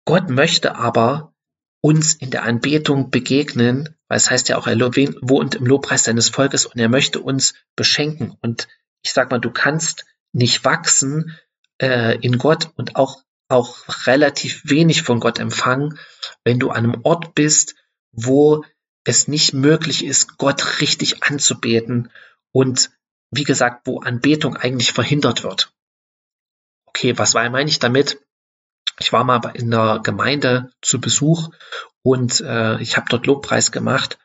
Gott 0.06 0.30
möchte 0.30 0.76
aber 0.76 1.34
uns 1.82 2.14
in 2.14 2.30
der 2.30 2.44
Anbetung 2.44 3.10
begegnen, 3.10 3.96
weil 4.08 4.18
es 4.18 4.30
heißt 4.30 4.50
ja 4.50 4.58
auch, 4.58 4.68
er 4.68 4.80
wohnt 4.80 5.56
im 5.56 5.66
Lobpreis 5.66 6.04
seines 6.04 6.30
Volkes 6.30 6.66
und 6.66 6.80
er 6.80 6.90
möchte 6.90 7.20
uns 7.20 7.56
beschenken. 7.76 8.38
Und 8.42 8.68
ich 9.04 9.14
sag 9.14 9.32
mal, 9.32 9.40
du 9.40 9.52
kannst 9.52 10.06
nicht 10.34 10.64
wachsen 10.64 11.38
äh, 11.82 12.18
in 12.20 12.38
Gott 12.38 12.72
und 12.76 12.96
auch, 12.96 13.24
auch 13.50 13.78
relativ 14.06 14.62
wenig 14.66 15.04
von 15.04 15.20
Gott 15.20 15.40
empfangen, 15.40 16.00
wenn 16.44 16.60
du 16.60 16.70
an 16.70 16.86
einem 16.86 17.02
Ort 17.04 17.36
bist, 17.36 17.76
wo 18.12 18.64
es 19.04 19.28
nicht 19.28 19.54
möglich 19.54 20.06
ist, 20.06 20.38
Gott 20.38 20.82
richtig 20.82 21.24
anzubeten 21.24 22.12
und 22.52 22.92
wie 23.32 23.44
gesagt, 23.44 23.88
wo 23.88 24.00
Anbetung 24.02 24.58
eigentlich 24.58 24.92
verhindert 24.92 25.44
wird. 25.44 25.74
Okay, 26.86 27.18
was 27.18 27.34
meine 27.34 27.70
ich 27.70 27.80
damit? 27.80 28.20
Ich 29.00 29.14
war 29.14 29.24
mal 29.24 29.42
in 29.54 29.74
einer 29.74 30.02
Gemeinde 30.02 30.72
zu 30.82 31.00
Besuch 31.00 31.50
und 32.04 32.42
äh, 32.42 32.80
ich 32.82 32.98
habe 32.98 33.08
dort 33.10 33.26
Lobpreis 33.26 33.72
gemacht 33.72 34.20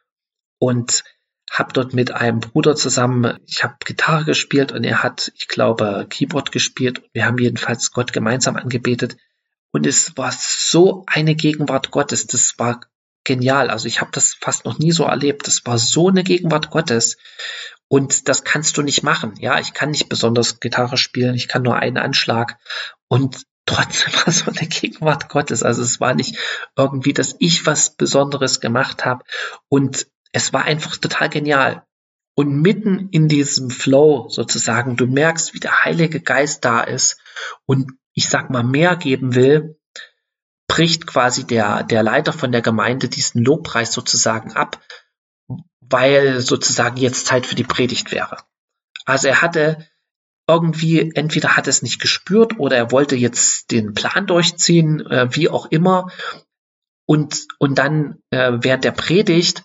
und 0.59 1.05
habe 1.51 1.73
dort 1.73 1.95
mit 1.95 2.13
einem 2.13 2.41
Bruder 2.41 2.77
zusammen, 2.77 3.39
ich 3.47 3.65
habe 3.65 3.77
Gitarre 3.85 4.25
gespielt 4.25 4.73
und 4.73 4.85
er 4.85 5.03
hat, 5.03 5.33
ich 5.37 5.49
glaube, 5.49 6.07
Keyboard 6.09 6.53
gespielt. 6.53 7.03
Wir 7.13 7.27
haben 7.27 7.39
jedenfalls 7.39 7.93
Gott 7.93 8.13
gemeinsam 8.13 8.57
angebetet 8.57 9.17
und 9.73 9.87
es 9.87 10.17
war 10.17 10.33
so 10.33 11.05
eine 11.07 11.35
Gegenwart 11.35 11.91
Gottes, 11.91 12.27
das 12.27 12.59
war 12.59 12.81
genial. 13.25 13.69
Also 13.69 13.89
ich 13.89 14.01
habe 14.01 14.11
das 14.13 14.35
fast 14.35 14.65
noch 14.65 14.79
nie 14.79 14.93
so 14.93 15.05
erlebt. 15.05 15.47
Das 15.47 15.67
war 15.67 15.77
so 15.79 16.09
eine 16.09 16.25
Gegenwart 16.25 16.71
Gottes 16.71 17.19
und 17.89 18.29
das 18.29 18.45
kannst 18.45 18.79
du 18.79 18.83
nicht 18.83 19.03
machen. 19.03 19.35
Ja, 19.39 19.59
ich 19.59 19.75
kann 19.75 19.91
nicht 19.91 20.09
besonders 20.09 20.61
Gitarre 20.61 20.97
spielen, 20.97 21.35
ich 21.35 21.49
kann 21.49 21.63
nur 21.63 21.77
einen 21.77 21.99
Anschlag 21.99 22.59
und 23.09 23.45
trotzdem 23.67 24.15
war 24.25 24.33
so 24.33 24.51
eine 24.51 24.67
Gegenwart 24.69 25.29
Gottes. 25.29 25.63
Also 25.63 25.83
es 25.83 26.01
war 26.01 26.15
nicht 26.15 26.39
irgendwie, 26.77 27.13
dass 27.13 27.37
ich 27.39 27.67
was 27.67 27.97
Besonderes 27.97 28.61
gemacht 28.61 29.05
habe 29.05 29.25
und 29.69 30.07
es 30.37 30.53
war 30.53 30.65
einfach 30.65 30.99
total 30.99 31.31
genial. 31.31 31.87
Und 32.35 32.61
mitten 32.61 33.09
in 33.09 33.27
diesem 33.27 33.71
Flow 33.71 34.29
sozusagen, 34.29 34.99
du 34.99 35.07
merkst, 35.07 35.55
wie 35.55 35.61
der 35.61 35.83
Heilige 35.83 36.21
Geist 36.21 36.63
da 36.67 36.83
ist 36.83 37.19
und 37.65 37.93
ich 38.13 38.29
sag 38.29 38.51
mal 38.51 38.63
mehr 38.63 38.97
geben 38.97 39.35
will, 39.35 39.81
bricht 40.69 41.07
quasi 41.07 41.47
der, 41.47 41.85
der 41.85 42.03
Leiter 42.03 42.35
von 42.35 42.53
der 42.53 42.61
Gemeinde 42.61 43.09
diesen 43.09 43.43
Lobpreis 43.43 43.95
sozusagen 43.95 44.53
ab, 44.53 44.83
weil 45.81 46.43
sozusagen 46.43 46.99
jetzt 46.99 47.27
Zeit 47.27 47.47
für 47.47 47.55
die 47.55 47.65
Predigt 47.65 48.13
wäre. 48.13 48.37
Also 49.07 49.29
er 49.29 49.41
hatte 49.41 49.89
irgendwie, 50.47 51.13
entweder 51.15 51.57
hat 51.57 51.67
es 51.67 51.81
nicht 51.81 51.99
gespürt 51.99 52.59
oder 52.59 52.77
er 52.77 52.91
wollte 52.91 53.17
jetzt 53.17 53.71
den 53.71 53.95
Plan 53.95 54.27
durchziehen, 54.27 55.01
äh, 55.07 55.35
wie 55.35 55.49
auch 55.49 55.65
immer. 55.71 56.11
Und, 57.07 57.47
und 57.59 57.79
dann 57.79 58.19
äh, 58.29 58.53
während 58.61 58.85
der 58.85 58.93
Predigt 58.93 59.65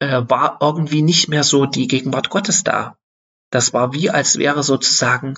äh, 0.00 0.22
war 0.28 0.58
irgendwie 0.60 1.02
nicht 1.02 1.28
mehr 1.28 1.44
so 1.44 1.66
die 1.66 1.88
Gegenwart 1.88 2.30
Gottes 2.30 2.64
da. 2.64 2.98
Das 3.50 3.72
war 3.72 3.92
wie, 3.92 4.10
als 4.10 4.38
wäre 4.38 4.62
sozusagen 4.62 5.34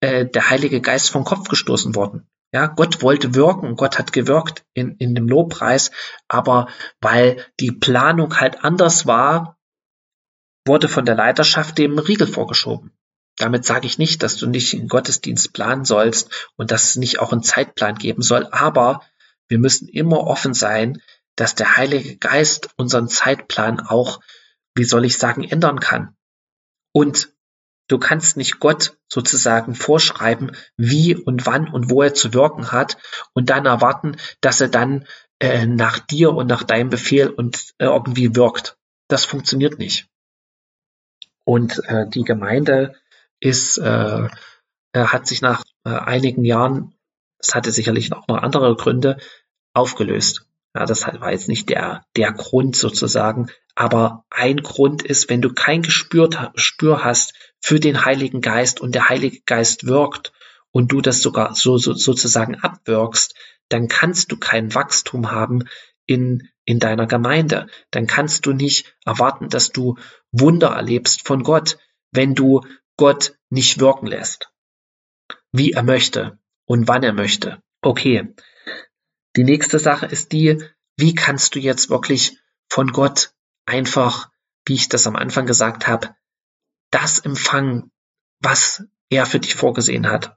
äh, 0.00 0.26
der 0.26 0.50
Heilige 0.50 0.80
Geist 0.80 1.10
vom 1.10 1.24
Kopf 1.24 1.48
gestoßen 1.48 1.94
worden. 1.94 2.28
Ja, 2.54 2.66
Gott 2.66 3.02
wollte 3.02 3.34
wirken, 3.34 3.76
Gott 3.76 3.98
hat 3.98 4.12
gewirkt 4.12 4.64
in, 4.74 4.96
in 4.96 5.14
dem 5.14 5.26
Lobpreis, 5.26 5.90
aber 6.28 6.68
weil 7.00 7.46
die 7.60 7.72
Planung 7.72 8.40
halt 8.40 8.62
anders 8.62 9.06
war, 9.06 9.58
wurde 10.66 10.88
von 10.88 11.06
der 11.06 11.14
Leiterschaft 11.14 11.78
dem 11.78 11.98
Riegel 11.98 12.26
vorgeschoben. 12.26 12.92
Damit 13.38 13.64
sage 13.64 13.86
ich 13.86 13.96
nicht, 13.96 14.22
dass 14.22 14.36
du 14.36 14.46
nicht 14.46 14.74
einen 14.74 14.88
Gottesdienst 14.88 15.54
planen 15.54 15.86
sollst 15.86 16.50
und 16.56 16.70
dass 16.70 16.90
es 16.90 16.96
nicht 16.96 17.20
auch 17.20 17.32
einen 17.32 17.42
Zeitplan 17.42 17.94
geben 17.94 18.20
soll, 18.20 18.46
aber 18.50 19.02
wir 19.48 19.58
müssen 19.58 19.88
immer 19.88 20.18
offen 20.18 20.52
sein, 20.52 21.00
dass 21.36 21.54
der 21.54 21.76
Heilige 21.76 22.16
Geist 22.16 22.70
unseren 22.76 23.08
Zeitplan 23.08 23.80
auch, 23.80 24.20
wie 24.74 24.84
soll 24.84 25.04
ich 25.04 25.18
sagen, 25.18 25.44
ändern 25.44 25.80
kann. 25.80 26.16
Und 26.92 27.32
Du 27.92 27.98
kannst 27.98 28.38
nicht 28.38 28.58
Gott 28.58 28.96
sozusagen 29.06 29.74
vorschreiben, 29.74 30.52
wie 30.78 31.14
und 31.14 31.44
wann 31.44 31.68
und 31.68 31.90
wo 31.90 32.00
er 32.00 32.14
zu 32.14 32.32
wirken 32.32 32.72
hat 32.72 32.96
und 33.34 33.50
dann 33.50 33.66
erwarten, 33.66 34.16
dass 34.40 34.62
er 34.62 34.68
dann 34.68 35.06
äh, 35.40 35.66
nach 35.66 35.98
dir 35.98 36.32
und 36.32 36.46
nach 36.46 36.62
deinem 36.62 36.88
Befehl 36.88 37.28
und 37.28 37.74
äh, 37.76 37.84
irgendwie 37.84 38.34
wirkt. 38.34 38.78
Das 39.08 39.26
funktioniert 39.26 39.78
nicht. 39.78 40.08
Und 41.44 41.84
äh, 41.86 42.08
die 42.08 42.22
Gemeinde 42.22 42.94
ist, 43.40 43.76
äh, 43.76 44.28
äh 44.92 45.04
hat 45.04 45.26
sich 45.26 45.42
nach 45.42 45.62
äh, 45.84 45.90
einigen 45.90 46.46
Jahren, 46.46 46.94
es 47.38 47.54
hatte 47.54 47.72
sicherlich 47.72 48.10
auch 48.14 48.26
noch 48.28 48.38
andere 48.38 48.74
Gründe, 48.76 49.18
aufgelöst. 49.74 50.46
Ja, 50.74 50.86
das 50.86 51.06
war 51.06 51.32
jetzt 51.32 51.48
nicht 51.48 51.68
der, 51.68 52.04
der 52.16 52.32
Grund 52.32 52.76
sozusagen, 52.76 53.50
aber 53.74 54.24
ein 54.30 54.58
Grund 54.58 55.02
ist, 55.02 55.28
wenn 55.28 55.42
du 55.42 55.52
kein 55.52 55.82
Gespür, 55.82 56.30
Gespür 56.54 57.04
hast 57.04 57.34
für 57.60 57.78
den 57.78 58.04
Heiligen 58.04 58.40
Geist 58.40 58.80
und 58.80 58.94
der 58.94 59.08
Heilige 59.08 59.40
Geist 59.44 59.86
wirkt 59.86 60.32
und 60.70 60.90
du 60.92 61.00
das 61.00 61.20
sogar 61.20 61.54
so, 61.54 61.76
so 61.76 61.92
sozusagen 61.92 62.56
abwirkst, 62.56 63.34
dann 63.68 63.88
kannst 63.88 64.32
du 64.32 64.36
kein 64.38 64.74
Wachstum 64.74 65.30
haben 65.30 65.64
in, 66.06 66.48
in 66.64 66.78
deiner 66.78 67.06
Gemeinde. 67.06 67.68
Dann 67.90 68.06
kannst 68.06 68.46
du 68.46 68.52
nicht 68.52 68.94
erwarten, 69.04 69.48
dass 69.48 69.70
du 69.70 69.96
Wunder 70.30 70.68
erlebst 70.68 71.26
von 71.26 71.42
Gott, 71.42 71.78
wenn 72.12 72.34
du 72.34 72.62
Gott 72.96 73.36
nicht 73.50 73.80
wirken 73.80 74.06
lässt. 74.06 74.50
Wie 75.52 75.72
er 75.72 75.82
möchte 75.82 76.38
und 76.66 76.88
wann 76.88 77.02
er 77.02 77.12
möchte. 77.12 77.62
Okay. 77.82 78.34
Die 79.36 79.44
nächste 79.44 79.78
Sache 79.78 80.06
ist 80.06 80.32
die, 80.32 80.62
wie 80.96 81.14
kannst 81.14 81.54
du 81.54 81.58
jetzt 81.58 81.90
wirklich 81.90 82.38
von 82.68 82.92
Gott 82.92 83.34
einfach, 83.66 84.30
wie 84.66 84.74
ich 84.74 84.88
das 84.88 85.06
am 85.06 85.16
Anfang 85.16 85.46
gesagt 85.46 85.86
habe, 85.86 86.14
das 86.90 87.18
empfangen, 87.18 87.90
was 88.40 88.84
er 89.08 89.26
für 89.26 89.40
dich 89.40 89.54
vorgesehen 89.54 90.08
hat 90.08 90.36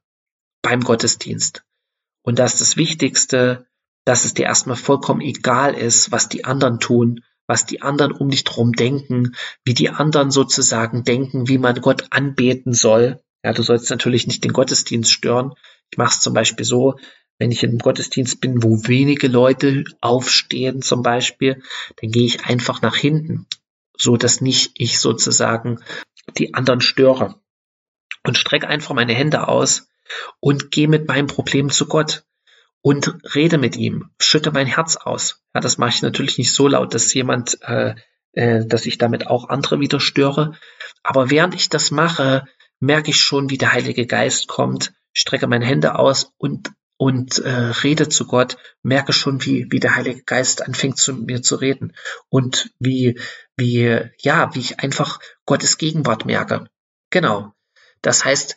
beim 0.61 0.81
Gottesdienst. 0.81 1.63
Und 2.23 2.39
das 2.39 2.53
ist 2.53 2.61
das 2.61 2.77
Wichtigste, 2.77 3.67
dass 4.05 4.25
es 4.25 4.33
dir 4.33 4.45
erstmal 4.45 4.77
vollkommen 4.77 5.21
egal 5.21 5.73
ist, 5.73 6.11
was 6.11 6.29
die 6.29 6.45
anderen 6.45 6.79
tun, 6.79 7.23
was 7.47 7.65
die 7.65 7.81
anderen 7.81 8.11
um 8.11 8.29
dich 8.29 8.43
drum 8.43 8.73
denken, 8.73 9.35
wie 9.63 9.73
die 9.73 9.89
anderen 9.89 10.31
sozusagen 10.31 11.03
denken, 11.03 11.47
wie 11.47 11.57
man 11.57 11.79
Gott 11.81 12.07
anbeten 12.11 12.73
soll. 12.73 13.21
Ja, 13.43 13.53
du 13.53 13.61
sollst 13.61 13.89
natürlich 13.89 14.25
nicht 14.25 14.43
den 14.43 14.53
Gottesdienst 14.53 15.11
stören. 15.11 15.53
Ich 15.91 15.97
mache 15.97 16.15
es 16.15 16.21
zum 16.21 16.33
Beispiel 16.33 16.65
so, 16.65 16.97
wenn 17.37 17.51
ich 17.51 17.63
in 17.63 17.71
einem 17.71 17.79
Gottesdienst 17.79 18.39
bin, 18.41 18.63
wo 18.63 18.87
wenige 18.87 19.27
Leute 19.27 19.83
aufstehen 20.01 20.81
zum 20.81 21.03
Beispiel, 21.03 21.61
dann 22.01 22.11
gehe 22.11 22.25
ich 22.25 22.45
einfach 22.45 22.81
nach 22.81 22.95
hinten, 22.95 23.47
so 23.97 24.17
dass 24.17 24.41
nicht 24.41 24.71
ich 24.75 24.99
sozusagen 24.99 25.79
die 26.37 26.53
anderen 26.53 26.81
störe. 26.81 27.35
Und 28.23 28.37
strecke 28.37 28.67
einfach 28.67 28.95
meine 28.95 29.13
Hände 29.13 29.47
aus 29.47 29.87
und 30.39 30.71
gehe 30.71 30.87
mit 30.87 31.07
meinem 31.07 31.27
Problem 31.27 31.69
zu 31.69 31.87
Gott 31.87 32.23
und 32.81 33.17
rede 33.35 33.57
mit 33.57 33.77
ihm, 33.77 34.11
schütte 34.19 34.51
mein 34.51 34.67
Herz 34.67 34.95
aus. 34.95 35.43
Ja, 35.53 35.61
das 35.61 35.77
mache 35.77 35.91
ich 35.91 36.01
natürlich 36.01 36.37
nicht 36.37 36.53
so 36.53 36.67
laut, 36.67 36.93
dass 36.93 37.13
jemand, 37.13 37.59
äh, 37.61 37.95
äh, 38.33 38.65
dass 38.65 38.85
ich 38.85 38.97
damit 38.97 39.27
auch 39.27 39.49
andere 39.49 39.79
wieder 39.79 39.99
störe. 39.99 40.57
Aber 41.03 41.29
während 41.29 41.55
ich 41.55 41.69
das 41.69 41.91
mache, 41.91 42.45
merke 42.79 43.11
ich 43.11 43.19
schon, 43.19 43.49
wie 43.49 43.57
der 43.57 43.73
Heilige 43.73 44.05
Geist 44.05 44.47
kommt, 44.47 44.93
strecke 45.13 45.47
meine 45.47 45.65
Hände 45.65 45.97
aus 45.97 46.33
und 46.37 46.71
und 46.97 47.39
äh, 47.39 47.49
rede 47.49 48.09
zu 48.09 48.25
Gott, 48.25 48.57
merke 48.81 49.13
schon, 49.13 49.43
wie, 49.45 49.67
wie 49.69 49.79
der 49.79 49.95
Heilige 49.95 50.23
Geist 50.23 50.65
anfängt 50.65 50.97
zu 50.97 51.13
mir 51.13 51.41
zu 51.41 51.55
reden 51.55 51.93
und 52.29 52.71
wie, 52.79 53.19
wie, 53.57 54.01
ja, 54.19 54.53
wie 54.55 54.59
ich 54.59 54.79
einfach 54.79 55.19
Gottes 55.45 55.77
Gegenwart 55.77 56.25
merke. 56.25 56.69
Genau. 57.09 57.53
Das 58.01 58.23
heißt, 58.23 58.55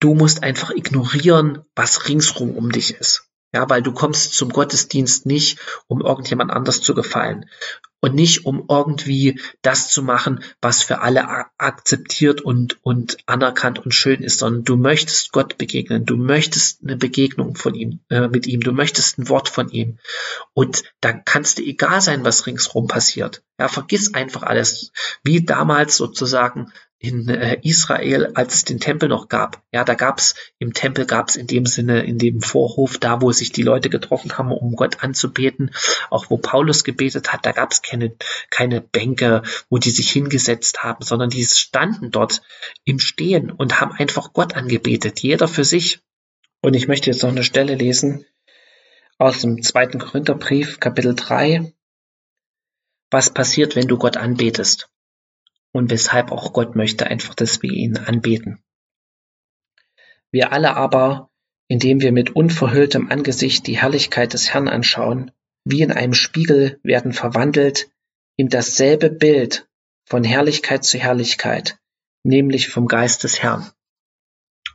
du 0.00 0.14
musst 0.14 0.42
einfach 0.42 0.70
ignorieren, 0.70 1.64
was 1.74 2.08
ringsrum 2.08 2.56
um 2.56 2.70
dich 2.70 2.94
ist. 2.94 3.30
Ja, 3.54 3.70
weil 3.70 3.82
du 3.82 3.92
kommst 3.92 4.34
zum 4.34 4.50
Gottesdienst 4.50 5.26
nicht, 5.26 5.60
um 5.86 6.00
irgendjemand 6.00 6.50
anders 6.50 6.80
zu 6.80 6.92
gefallen 6.92 7.46
und 8.04 8.14
nicht 8.14 8.44
um 8.44 8.66
irgendwie 8.68 9.40
das 9.62 9.88
zu 9.90 10.02
machen, 10.02 10.42
was 10.60 10.82
für 10.82 11.00
alle 11.00 11.46
akzeptiert 11.56 12.42
und, 12.42 12.76
und 12.84 13.16
anerkannt 13.24 13.78
und 13.78 13.92
schön 13.92 14.22
ist, 14.22 14.40
sondern 14.40 14.64
du 14.64 14.76
möchtest 14.76 15.32
Gott 15.32 15.56
begegnen, 15.56 16.04
du 16.04 16.16
möchtest 16.16 16.82
eine 16.82 16.96
Begegnung 16.96 17.54
von 17.54 17.74
ihm, 17.74 18.00
äh, 18.10 18.28
mit 18.28 18.46
ihm, 18.46 18.60
du 18.60 18.72
möchtest 18.72 19.18
ein 19.18 19.30
Wort 19.30 19.48
von 19.48 19.70
ihm. 19.70 19.98
Und 20.52 20.82
dann 21.00 21.24
kannst 21.24 21.58
du 21.58 21.62
egal 21.62 22.02
sein, 22.02 22.24
was 22.24 22.46
ringsrum 22.46 22.88
passiert. 22.88 23.42
Ja, 23.58 23.68
vergiss 23.68 24.12
einfach 24.12 24.42
alles, 24.42 24.90
wie 25.22 25.42
damals 25.42 25.96
sozusagen 25.96 26.72
in 27.04 27.28
äh, 27.28 27.58
Israel, 27.62 28.32
als 28.34 28.54
es 28.54 28.64
den 28.64 28.80
Tempel 28.80 29.10
noch 29.10 29.28
gab. 29.28 29.62
Ja, 29.72 29.84
da 29.84 29.94
gab's 29.94 30.34
im 30.58 30.72
Tempel 30.72 31.04
gab's 31.04 31.36
in 31.36 31.46
dem 31.46 31.66
Sinne 31.66 32.02
in 32.04 32.16
dem 32.18 32.40
Vorhof, 32.40 32.96
da 32.96 33.20
wo 33.20 33.30
sich 33.30 33.52
die 33.52 33.62
Leute 33.62 33.90
getroffen 33.90 34.38
haben, 34.38 34.50
um 34.50 34.74
Gott 34.74 35.04
anzubeten, 35.04 35.70
auch 36.08 36.30
wo 36.30 36.38
Paulus 36.38 36.82
gebetet 36.82 37.32
hat, 37.32 37.44
da 37.44 37.52
gab's 37.52 37.82
keine 37.82 38.16
keine 38.48 38.80
Bänke, 38.80 39.42
wo 39.68 39.76
die 39.76 39.90
sich 39.90 40.10
hingesetzt 40.10 40.82
haben, 40.82 41.04
sondern 41.04 41.28
die 41.28 41.44
standen 41.44 42.10
dort 42.10 42.40
im 42.84 42.98
Stehen 42.98 43.50
und 43.50 43.80
haben 43.80 43.92
einfach 43.92 44.32
Gott 44.32 44.54
angebetet, 44.54 45.20
jeder 45.20 45.46
für 45.46 45.64
sich. 45.64 46.00
Und 46.62 46.74
ich 46.74 46.88
möchte 46.88 47.10
jetzt 47.10 47.22
noch 47.22 47.30
eine 47.30 47.44
Stelle 47.44 47.74
lesen 47.74 48.24
aus 49.18 49.42
dem 49.42 49.62
zweiten 49.62 49.98
Korintherbrief, 49.98 50.80
Kapitel 50.80 51.14
3. 51.14 51.72
Was 53.10 53.28
passiert, 53.28 53.76
wenn 53.76 53.88
du 53.88 53.98
Gott 53.98 54.16
anbetest? 54.16 54.88
Und 55.74 55.90
weshalb 55.90 56.30
auch 56.30 56.52
Gott 56.52 56.76
möchte 56.76 57.08
einfach, 57.08 57.34
dass 57.34 57.60
wir 57.60 57.72
ihn 57.72 57.96
anbeten. 57.96 58.62
Wir 60.30 60.52
alle 60.52 60.76
aber, 60.76 61.30
indem 61.66 62.00
wir 62.00 62.12
mit 62.12 62.30
unverhülltem 62.30 63.10
Angesicht 63.10 63.66
die 63.66 63.78
Herrlichkeit 63.78 64.32
des 64.34 64.54
Herrn 64.54 64.68
anschauen, 64.68 65.32
wie 65.64 65.82
in 65.82 65.90
einem 65.90 66.14
Spiegel 66.14 66.78
werden 66.84 67.12
verwandelt 67.12 67.90
in 68.36 68.48
dasselbe 68.48 69.10
Bild 69.10 69.68
von 70.04 70.22
Herrlichkeit 70.22 70.84
zu 70.84 70.98
Herrlichkeit, 70.98 71.78
nämlich 72.22 72.68
vom 72.68 72.86
Geist 72.86 73.24
des 73.24 73.42
Herrn. 73.42 73.70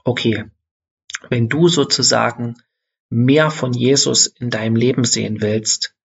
Okay, 0.03 0.45
wenn 1.29 1.47
du 1.47 1.69
sozusagen 1.69 2.55
mehr 3.09 3.51
von 3.51 3.71
Jesus 3.71 4.27
in 4.27 4.49
deinem 4.49 4.75
Leben 4.75 5.05
sehen 5.05 5.41
willst, 5.41 5.95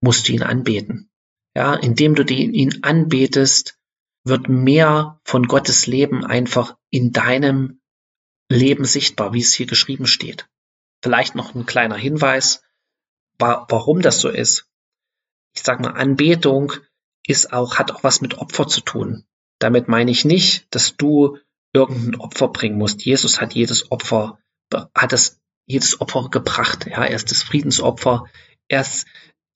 musst 0.00 0.28
du 0.28 0.32
ihn 0.32 0.42
anbeten. 0.42 1.10
Ja, 1.54 1.74
indem 1.74 2.14
du 2.14 2.22
ihn 2.22 2.82
anbetest, 2.82 3.78
wird 4.26 4.48
mehr 4.48 5.20
von 5.24 5.46
Gottes 5.46 5.86
Leben 5.86 6.24
einfach 6.24 6.76
in 6.90 7.12
deinem 7.12 7.80
Leben 8.48 8.84
sichtbar, 8.84 9.32
wie 9.32 9.40
es 9.40 9.54
hier 9.54 9.66
geschrieben 9.66 10.06
steht. 10.06 10.48
Vielleicht 11.02 11.34
noch 11.34 11.54
ein 11.54 11.66
kleiner 11.66 11.96
Hinweis, 11.96 12.62
warum 13.38 14.02
das 14.02 14.20
so 14.20 14.28
ist. 14.28 14.68
Ich 15.54 15.62
sage 15.62 15.82
mal, 15.82 15.92
Anbetung 15.92 16.72
ist 17.26 17.52
auch, 17.52 17.76
hat 17.76 17.92
auch 17.92 18.04
was 18.04 18.20
mit 18.20 18.38
Opfer 18.38 18.66
zu 18.66 18.80
tun. 18.80 19.24
Damit 19.58 19.88
meine 19.88 20.10
ich 20.10 20.24
nicht, 20.24 20.66
dass 20.74 20.96
du 20.96 21.38
irgendein 21.72 22.20
Opfer 22.20 22.48
bringen 22.48 22.78
musst. 22.78 23.04
Jesus 23.04 23.40
hat 23.40 23.54
jedes 23.54 23.90
Opfer, 23.90 24.38
hat 24.94 25.12
es 25.12 25.40
jedes 25.66 26.00
Opfer 26.00 26.28
gebracht. 26.30 26.86
Ja, 26.86 27.04
er 27.04 27.16
ist 27.16 27.30
das 27.30 27.42
Friedensopfer. 27.42 28.24
Er 28.68 28.80
ist, 28.80 29.06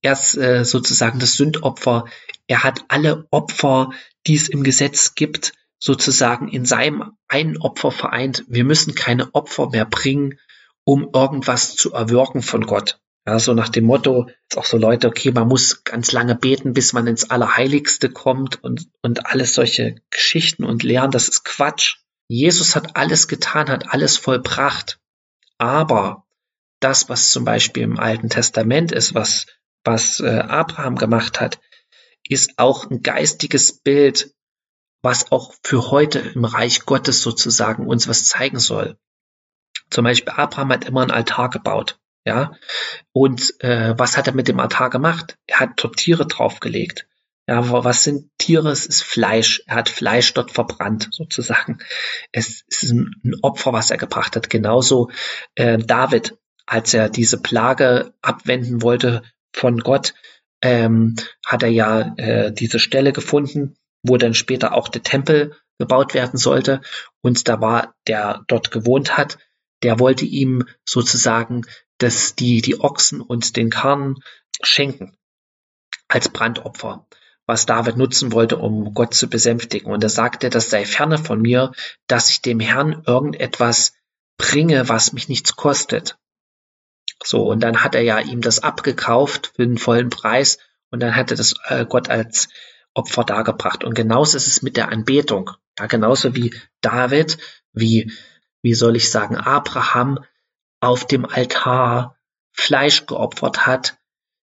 er 0.02 0.12
ist 0.12 0.36
äh, 0.36 0.64
sozusagen 0.64 1.18
das 1.18 1.34
Sündopfer. 1.34 2.06
Er 2.46 2.62
hat 2.62 2.84
alle 2.88 3.26
Opfer, 3.30 3.90
die 4.26 4.34
es 4.34 4.48
im 4.48 4.62
Gesetz 4.62 5.14
gibt, 5.14 5.52
sozusagen 5.78 6.48
in 6.48 6.64
seinem 6.64 7.12
einen 7.28 7.56
Opfer 7.58 7.90
vereint. 7.90 8.44
Wir 8.48 8.64
müssen 8.64 8.94
keine 8.94 9.34
Opfer 9.34 9.70
mehr 9.70 9.84
bringen, 9.84 10.38
um 10.84 11.10
irgendwas 11.12 11.76
zu 11.76 11.92
erwirken 11.92 12.42
von 12.42 12.66
Gott. 12.66 12.98
Ja, 13.26 13.38
so 13.38 13.52
nach 13.52 13.68
dem 13.68 13.84
Motto, 13.84 14.28
ist 14.48 14.56
auch 14.56 14.64
so 14.64 14.78
Leute, 14.78 15.06
okay, 15.06 15.30
man 15.30 15.46
muss 15.46 15.84
ganz 15.84 16.10
lange 16.10 16.34
beten, 16.34 16.72
bis 16.72 16.94
man 16.94 17.06
ins 17.06 17.30
Allerheiligste 17.30 18.08
kommt 18.08 18.62
und, 18.64 18.88
und 19.02 19.26
alles 19.26 19.54
solche 19.54 19.96
Geschichten 20.08 20.64
und 20.64 20.82
Lehren, 20.82 21.10
das 21.10 21.28
ist 21.28 21.44
Quatsch. 21.44 21.98
Jesus 22.28 22.74
hat 22.76 22.96
alles 22.96 23.28
getan, 23.28 23.68
hat 23.68 23.92
alles 23.92 24.16
vollbracht. 24.16 24.98
Aber 25.58 26.24
das, 26.80 27.10
was 27.10 27.30
zum 27.30 27.44
Beispiel 27.44 27.82
im 27.82 27.98
Alten 27.98 28.30
Testament 28.30 28.90
ist, 28.92 29.14
was, 29.14 29.46
was 29.85 30.21
äh, 30.21 30.29
Abraham 30.29 30.97
gemacht 30.97 31.40
hat, 31.40 31.61
ist 32.29 32.59
auch 32.59 32.90
ein 32.90 33.03
geistiges 33.03 33.81
Bild, 33.81 34.35
was 35.03 35.33
auch 35.33 35.55
für 35.62 35.90
heute 35.90 36.19
im 36.19 36.45
Reich 36.45 36.85
Gottes 36.85 37.23
sozusagen 37.23 37.87
uns 37.87 38.07
was 38.09 38.27
zeigen 38.27 38.59
soll. 38.59 38.99
Zum 39.90 40.05
Beispiel 40.05 40.33
Abraham 40.33 40.73
hat 40.73 40.85
immer 40.85 41.03
einen 41.03 41.11
Altar 41.11 41.51
gebaut, 41.51 41.99
ja. 42.25 42.53
Und 43.12 43.55
äh, 43.61 43.95
was 43.99 44.16
hat 44.16 44.27
er 44.27 44.35
mit 44.35 44.49
dem 44.49 44.61
Altar 44.61 44.90
gemacht? 44.90 45.37
Er 45.47 45.61
hat 45.61 45.71
dort 45.77 45.97
Tiere 45.97 46.27
draufgelegt. 46.27 47.07
Ja, 47.49 47.69
was 47.85 48.05
sind 48.05 48.31
Tiere? 48.38 48.71
Es 48.71 48.87
ist 48.87 49.03
Fleisch. 49.03 49.62
Er 49.66 49.77
hat 49.77 49.88
Fleisch 49.88 50.33
dort 50.35 50.53
verbrannt, 50.53 51.09
sozusagen. 51.11 51.79
Es 52.31 52.62
ist 52.69 52.93
ein 52.93 53.35
Opfer, 53.43 53.73
was 53.73 53.90
er 53.90 53.97
gebracht 53.97 54.37
hat. 54.37 54.51
Genauso 54.51 55.11
äh, 55.57 55.79
David, 55.79 56.38
als 56.66 56.95
er 56.95 57.09
diese 57.09 57.40
Plage 57.40 58.14
abwenden 58.23 58.83
wollte 58.83 59.23
von 59.52 59.78
Gott, 59.78 60.14
ähm, 60.62 61.16
hat 61.46 61.62
er 61.62 61.70
ja 61.70 62.14
äh, 62.16 62.52
diese 62.52 62.78
Stelle 62.78 63.12
gefunden, 63.12 63.76
wo 64.02 64.16
dann 64.16 64.34
später 64.34 64.74
auch 64.74 64.88
der 64.88 65.02
Tempel 65.02 65.56
gebaut 65.78 66.14
werden 66.14 66.38
sollte. 66.38 66.80
Und 67.22 67.48
da 67.48 67.60
war, 67.60 67.94
der 68.06 68.44
dort 68.48 68.70
gewohnt 68.70 69.16
hat, 69.16 69.38
der 69.82 69.98
wollte 69.98 70.26
ihm 70.26 70.66
sozusagen 70.84 71.62
das, 71.98 72.34
die, 72.34 72.60
die 72.60 72.80
Ochsen 72.80 73.20
und 73.20 73.56
den 73.56 73.70
Karren 73.70 74.16
schenken 74.62 75.16
als 76.08 76.28
Brandopfer, 76.28 77.06
was 77.46 77.66
David 77.66 77.96
nutzen 77.96 78.32
wollte, 78.32 78.58
um 78.58 78.94
Gott 78.94 79.14
zu 79.14 79.28
besänftigen. 79.28 79.90
Und 79.90 80.02
er 80.02 80.10
sagte, 80.10 80.50
das 80.50 80.70
sei 80.70 80.84
ferne 80.84 81.18
von 81.18 81.40
mir, 81.40 81.72
dass 82.06 82.28
ich 82.28 82.42
dem 82.42 82.60
Herrn 82.60 83.02
irgendetwas 83.06 83.94
bringe, 84.36 84.88
was 84.88 85.12
mich 85.12 85.28
nichts 85.28 85.56
kostet. 85.56 86.18
So, 87.31 87.45
und 87.45 87.61
dann 87.61 87.85
hat 87.85 87.95
er 87.95 88.03
ja 88.03 88.19
ihm 88.19 88.40
das 88.40 88.59
abgekauft 88.59 89.53
für 89.55 89.64
den 89.64 89.79
vollen 89.79 90.11
Preis 90.11 90.59
und 90.90 90.99
dann 90.99 91.14
hat 91.14 91.31
er 91.31 91.37
das 91.37 91.55
äh, 91.69 91.87
Gott 91.87 92.11
als 92.11 92.49
Opfer 92.93 93.23
dargebracht. 93.23 93.85
Und 93.85 93.95
genauso 93.95 94.37
ist 94.37 94.49
es 94.49 94.62
mit 94.62 94.77
der 94.77 94.88
Anbetung. 94.88 95.53
Ja, 95.79 95.87
genauso 95.87 96.35
wie 96.35 96.53
David, 96.81 97.38
wie, 97.73 98.12
wie 98.62 98.75
soll 98.75 98.97
ich 98.97 99.12
sagen, 99.12 99.37
Abraham 99.37 100.19
auf 100.81 101.07
dem 101.07 101.25
Altar 101.25 102.16
Fleisch 102.51 103.07
geopfert 103.07 103.64
hat, 103.64 103.97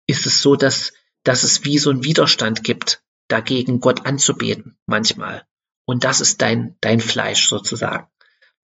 ist 0.08 0.26
es 0.26 0.42
so, 0.42 0.56
dass, 0.56 0.94
dass 1.24 1.44
es 1.44 1.66
wie 1.66 1.80
so 1.80 1.90
ein 1.90 2.06
Widerstand 2.06 2.64
gibt, 2.64 3.04
dagegen 3.28 3.82
Gott 3.82 4.06
anzubeten, 4.06 4.78
manchmal. 4.86 5.46
Und 5.84 6.06
das 6.06 6.22
ist 6.22 6.42
dein, 6.42 6.78
dein 6.80 7.02
Fleisch 7.02 7.50
sozusagen. 7.50 8.08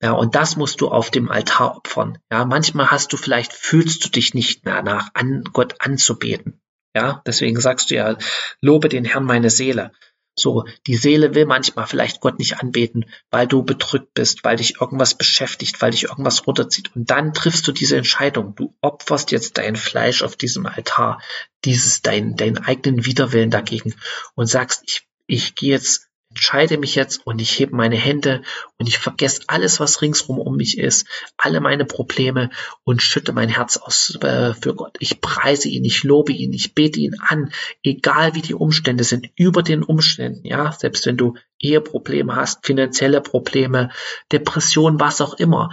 Ja, 0.06 0.12
und 0.12 0.36
das 0.36 0.56
musst 0.56 0.82
du 0.82 0.90
auf 0.90 1.10
dem 1.10 1.32
Altar 1.32 1.78
opfern. 1.78 2.20
Ja, 2.32 2.46
manchmal 2.46 2.92
hast 2.92 3.12
du 3.12 3.18
vielleicht, 3.18 3.54
fühlst 3.54 4.06
du 4.06 4.10
dich 4.10 4.36
nicht 4.36 4.64
mehr 4.64 4.84
nach, 4.84 5.10
an 5.16 5.44
Gott 5.52 5.78
anzubeten. 5.80 6.62
Ja, 6.96 7.24
deswegen 7.26 7.60
sagst 7.60 7.90
du 7.90 7.96
ja, 7.96 8.16
lobe 8.62 8.88
den 8.88 9.04
Herrn 9.04 9.24
meine 9.24 9.50
Seele. 9.50 9.92
So, 10.38 10.66
die 10.86 10.96
Seele 10.96 11.34
will 11.34 11.48
manchmal 11.48 11.88
vielleicht 11.88 12.22
Gott 12.22 12.38
nicht 12.38 12.60
anbeten, 12.60 13.06
weil 13.32 13.48
du 13.48 13.64
bedrückt 13.64 14.14
bist, 14.14 14.44
weil 14.44 14.58
dich 14.58 14.80
irgendwas 14.80 15.16
beschäftigt, 15.16 15.82
weil 15.82 15.90
dich 15.90 16.04
irgendwas 16.04 16.46
runterzieht. 16.46 16.96
Und 16.96 17.10
dann 17.10 17.34
triffst 17.34 17.68
du 17.68 17.72
diese 17.72 17.98
Entscheidung. 17.98 18.54
Du 18.54 18.78
opferst 18.82 19.32
jetzt 19.32 19.58
dein 19.58 19.76
Fleisch 19.76 20.22
auf 20.22 20.36
diesem 20.36 20.68
Altar, 20.68 21.20
dieses, 21.64 22.04
dein, 22.04 22.36
deinen 22.36 22.60
eigenen 22.60 23.08
Widerwillen 23.08 23.50
dagegen 23.50 23.96
und 24.36 24.46
sagst, 24.46 24.84
ich, 24.86 25.08
ich 25.26 25.56
gehe 25.56 25.72
jetzt 25.72 26.10
entscheide 26.36 26.78
mich 26.78 26.96
jetzt 26.96 27.26
und 27.26 27.40
ich 27.40 27.58
hebe 27.58 27.78
meine 27.78 27.96
Hände 27.96 28.42
und 28.78 28.90
ich 28.90 28.98
vergesse 28.98 29.44
alles, 29.48 29.80
was 29.80 30.02
ringsrum 30.02 30.38
um 30.38 30.58
mich 30.58 30.78
ist, 30.78 31.08
alle 31.38 31.62
meine 31.62 31.86
Probleme 31.86 32.50
und 32.84 33.02
schütte 33.02 33.32
mein 33.32 33.48
Herz 33.48 33.78
aus 33.78 34.18
äh, 34.22 34.54
für 34.54 34.76
Gott. 34.76 34.98
Ich 35.00 35.22
preise 35.22 35.70
ihn, 35.70 35.86
ich 35.86 36.04
lobe 36.04 36.34
ihn, 36.34 36.52
ich 36.52 36.76
bete 36.76 37.00
ihn 37.00 37.16
an, 37.22 37.54
egal 37.84 38.36
wie 38.36 38.42
die 38.42 38.54
Umstände 38.54 39.06
sind, 39.06 39.30
über 39.38 39.64
den 39.64 39.82
Umständen, 39.82 40.46
ja, 40.46 40.74
selbst 40.74 41.06
wenn 41.06 41.16
du 41.16 41.36
Eheprobleme 41.58 42.36
hast, 42.36 42.66
finanzielle 42.66 43.22
Probleme, 43.22 43.90
Depression, 44.30 45.00
was 45.00 45.22
auch 45.22 45.36
immer. 45.36 45.70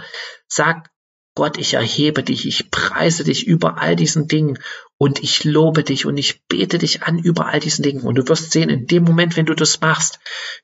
Sag, 0.47 0.92
Gott, 1.35 1.57
ich 1.57 1.73
erhebe 1.73 2.21
dich, 2.21 2.47
ich 2.47 2.69
preise 2.69 3.23
dich 3.23 3.47
über 3.47 3.79
all 3.79 3.95
diesen 3.95 4.27
Dingen 4.27 4.59
und 4.99 5.23
ich 5.23 5.43
lobe 5.43 5.83
dich 5.83 6.05
und 6.05 6.15
ich 6.17 6.45
bete 6.45 6.77
dich 6.77 7.03
an 7.03 7.17
über 7.17 7.47
all 7.47 7.59
diesen 7.59 7.81
Dingen. 7.81 8.03
Und 8.03 8.15
du 8.15 8.27
wirst 8.27 8.51
sehen, 8.51 8.69
in 8.69 8.85
dem 8.85 9.03
Moment, 9.03 9.35
wenn 9.35 9.47
du 9.47 9.55
das 9.55 9.81
machst, 9.81 10.19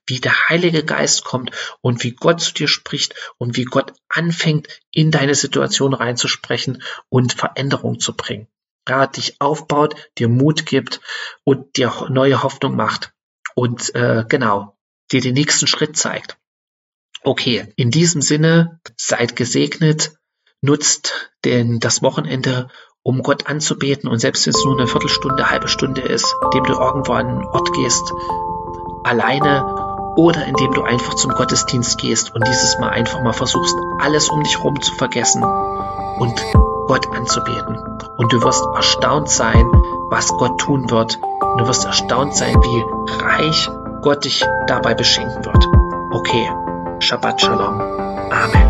wie 0.05 0.19
der 0.19 0.49
Heilige 0.49 0.83
Geist 0.83 1.23
kommt 1.23 1.51
und 1.81 2.03
wie 2.03 2.11
Gott 2.11 2.39
zu 2.39 2.53
dir 2.53 2.67
spricht 2.67 3.15
und 3.37 3.57
wie 3.57 3.65
Gott 3.65 3.93
anfängt, 4.09 4.67
in 4.91 5.09
deine 5.09 5.33
Situation 5.33 5.95
reinzusprechen 5.95 6.83
und 7.09 7.33
Veränderung 7.33 7.99
zu 7.99 8.15
bringen. 8.15 8.47
Ja, 8.87 9.07
dich 9.07 9.41
aufbaut, 9.41 9.95
dir 10.19 10.29
Mut 10.29 10.67
gibt 10.67 11.01
und 11.43 11.77
dir 11.77 12.07
neue 12.09 12.43
Hoffnung 12.43 12.75
macht 12.75 13.11
und 13.55 13.93
äh, 13.95 14.23
genau, 14.29 14.77
dir 15.11 15.21
den 15.21 15.33
nächsten 15.33 15.67
Schritt 15.67 15.97
zeigt. 15.97 16.37
Okay, 17.23 17.73
in 17.75 17.91
diesem 17.91 18.21
Sinne, 18.21 18.79
seid 18.95 19.35
gesegnet, 19.35 20.18
nutzt 20.61 21.31
denn 21.45 21.79
das 21.79 22.01
Wochenende, 22.01 22.69
um 23.03 23.23
Gott 23.23 23.47
anzubeten 23.47 24.09
und 24.09 24.19
selbst 24.19 24.45
wenn 24.45 24.53
es 24.53 24.65
nur 24.65 24.77
eine 24.77 24.87
Viertelstunde, 24.87 25.49
halbe 25.49 25.67
Stunde 25.67 26.01
ist, 26.01 26.35
indem 26.45 26.65
du 26.65 26.73
irgendwo 26.73 27.13
an 27.13 27.27
einen 27.27 27.45
Ort 27.45 27.71
gehst, 27.73 28.13
alleine 29.03 30.13
oder 30.15 30.45
indem 30.45 30.73
du 30.73 30.83
einfach 30.83 31.13
zum 31.13 31.31
Gottesdienst 31.31 31.97
gehst 31.97 32.35
und 32.35 32.45
dieses 32.47 32.77
Mal 32.77 32.89
einfach 32.89 33.21
mal 33.21 33.33
versuchst, 33.33 33.75
alles 33.99 34.29
um 34.29 34.43
dich 34.43 34.57
herum 34.57 34.81
zu 34.81 34.93
vergessen 34.95 35.43
und 35.43 36.43
Gott 36.87 37.07
anzubeten. 37.15 37.77
Und 38.17 38.33
du 38.33 38.41
wirst 38.43 38.65
erstaunt 38.75 39.29
sein, 39.29 39.65
was 40.09 40.27
Gott 40.29 40.59
tun 40.59 40.89
wird. 40.89 41.19
Und 41.21 41.61
du 41.61 41.67
wirst 41.67 41.85
erstaunt 41.85 42.35
sein, 42.35 42.55
wie 42.55 43.23
reich 43.23 43.69
Gott 44.01 44.25
dich 44.25 44.43
dabei 44.67 44.93
beschenken 44.93 45.45
wird. 45.45 45.67
Okay, 46.11 46.51
Shabbat 46.99 47.39
Shalom. 47.39 47.79
Amen. 47.79 48.68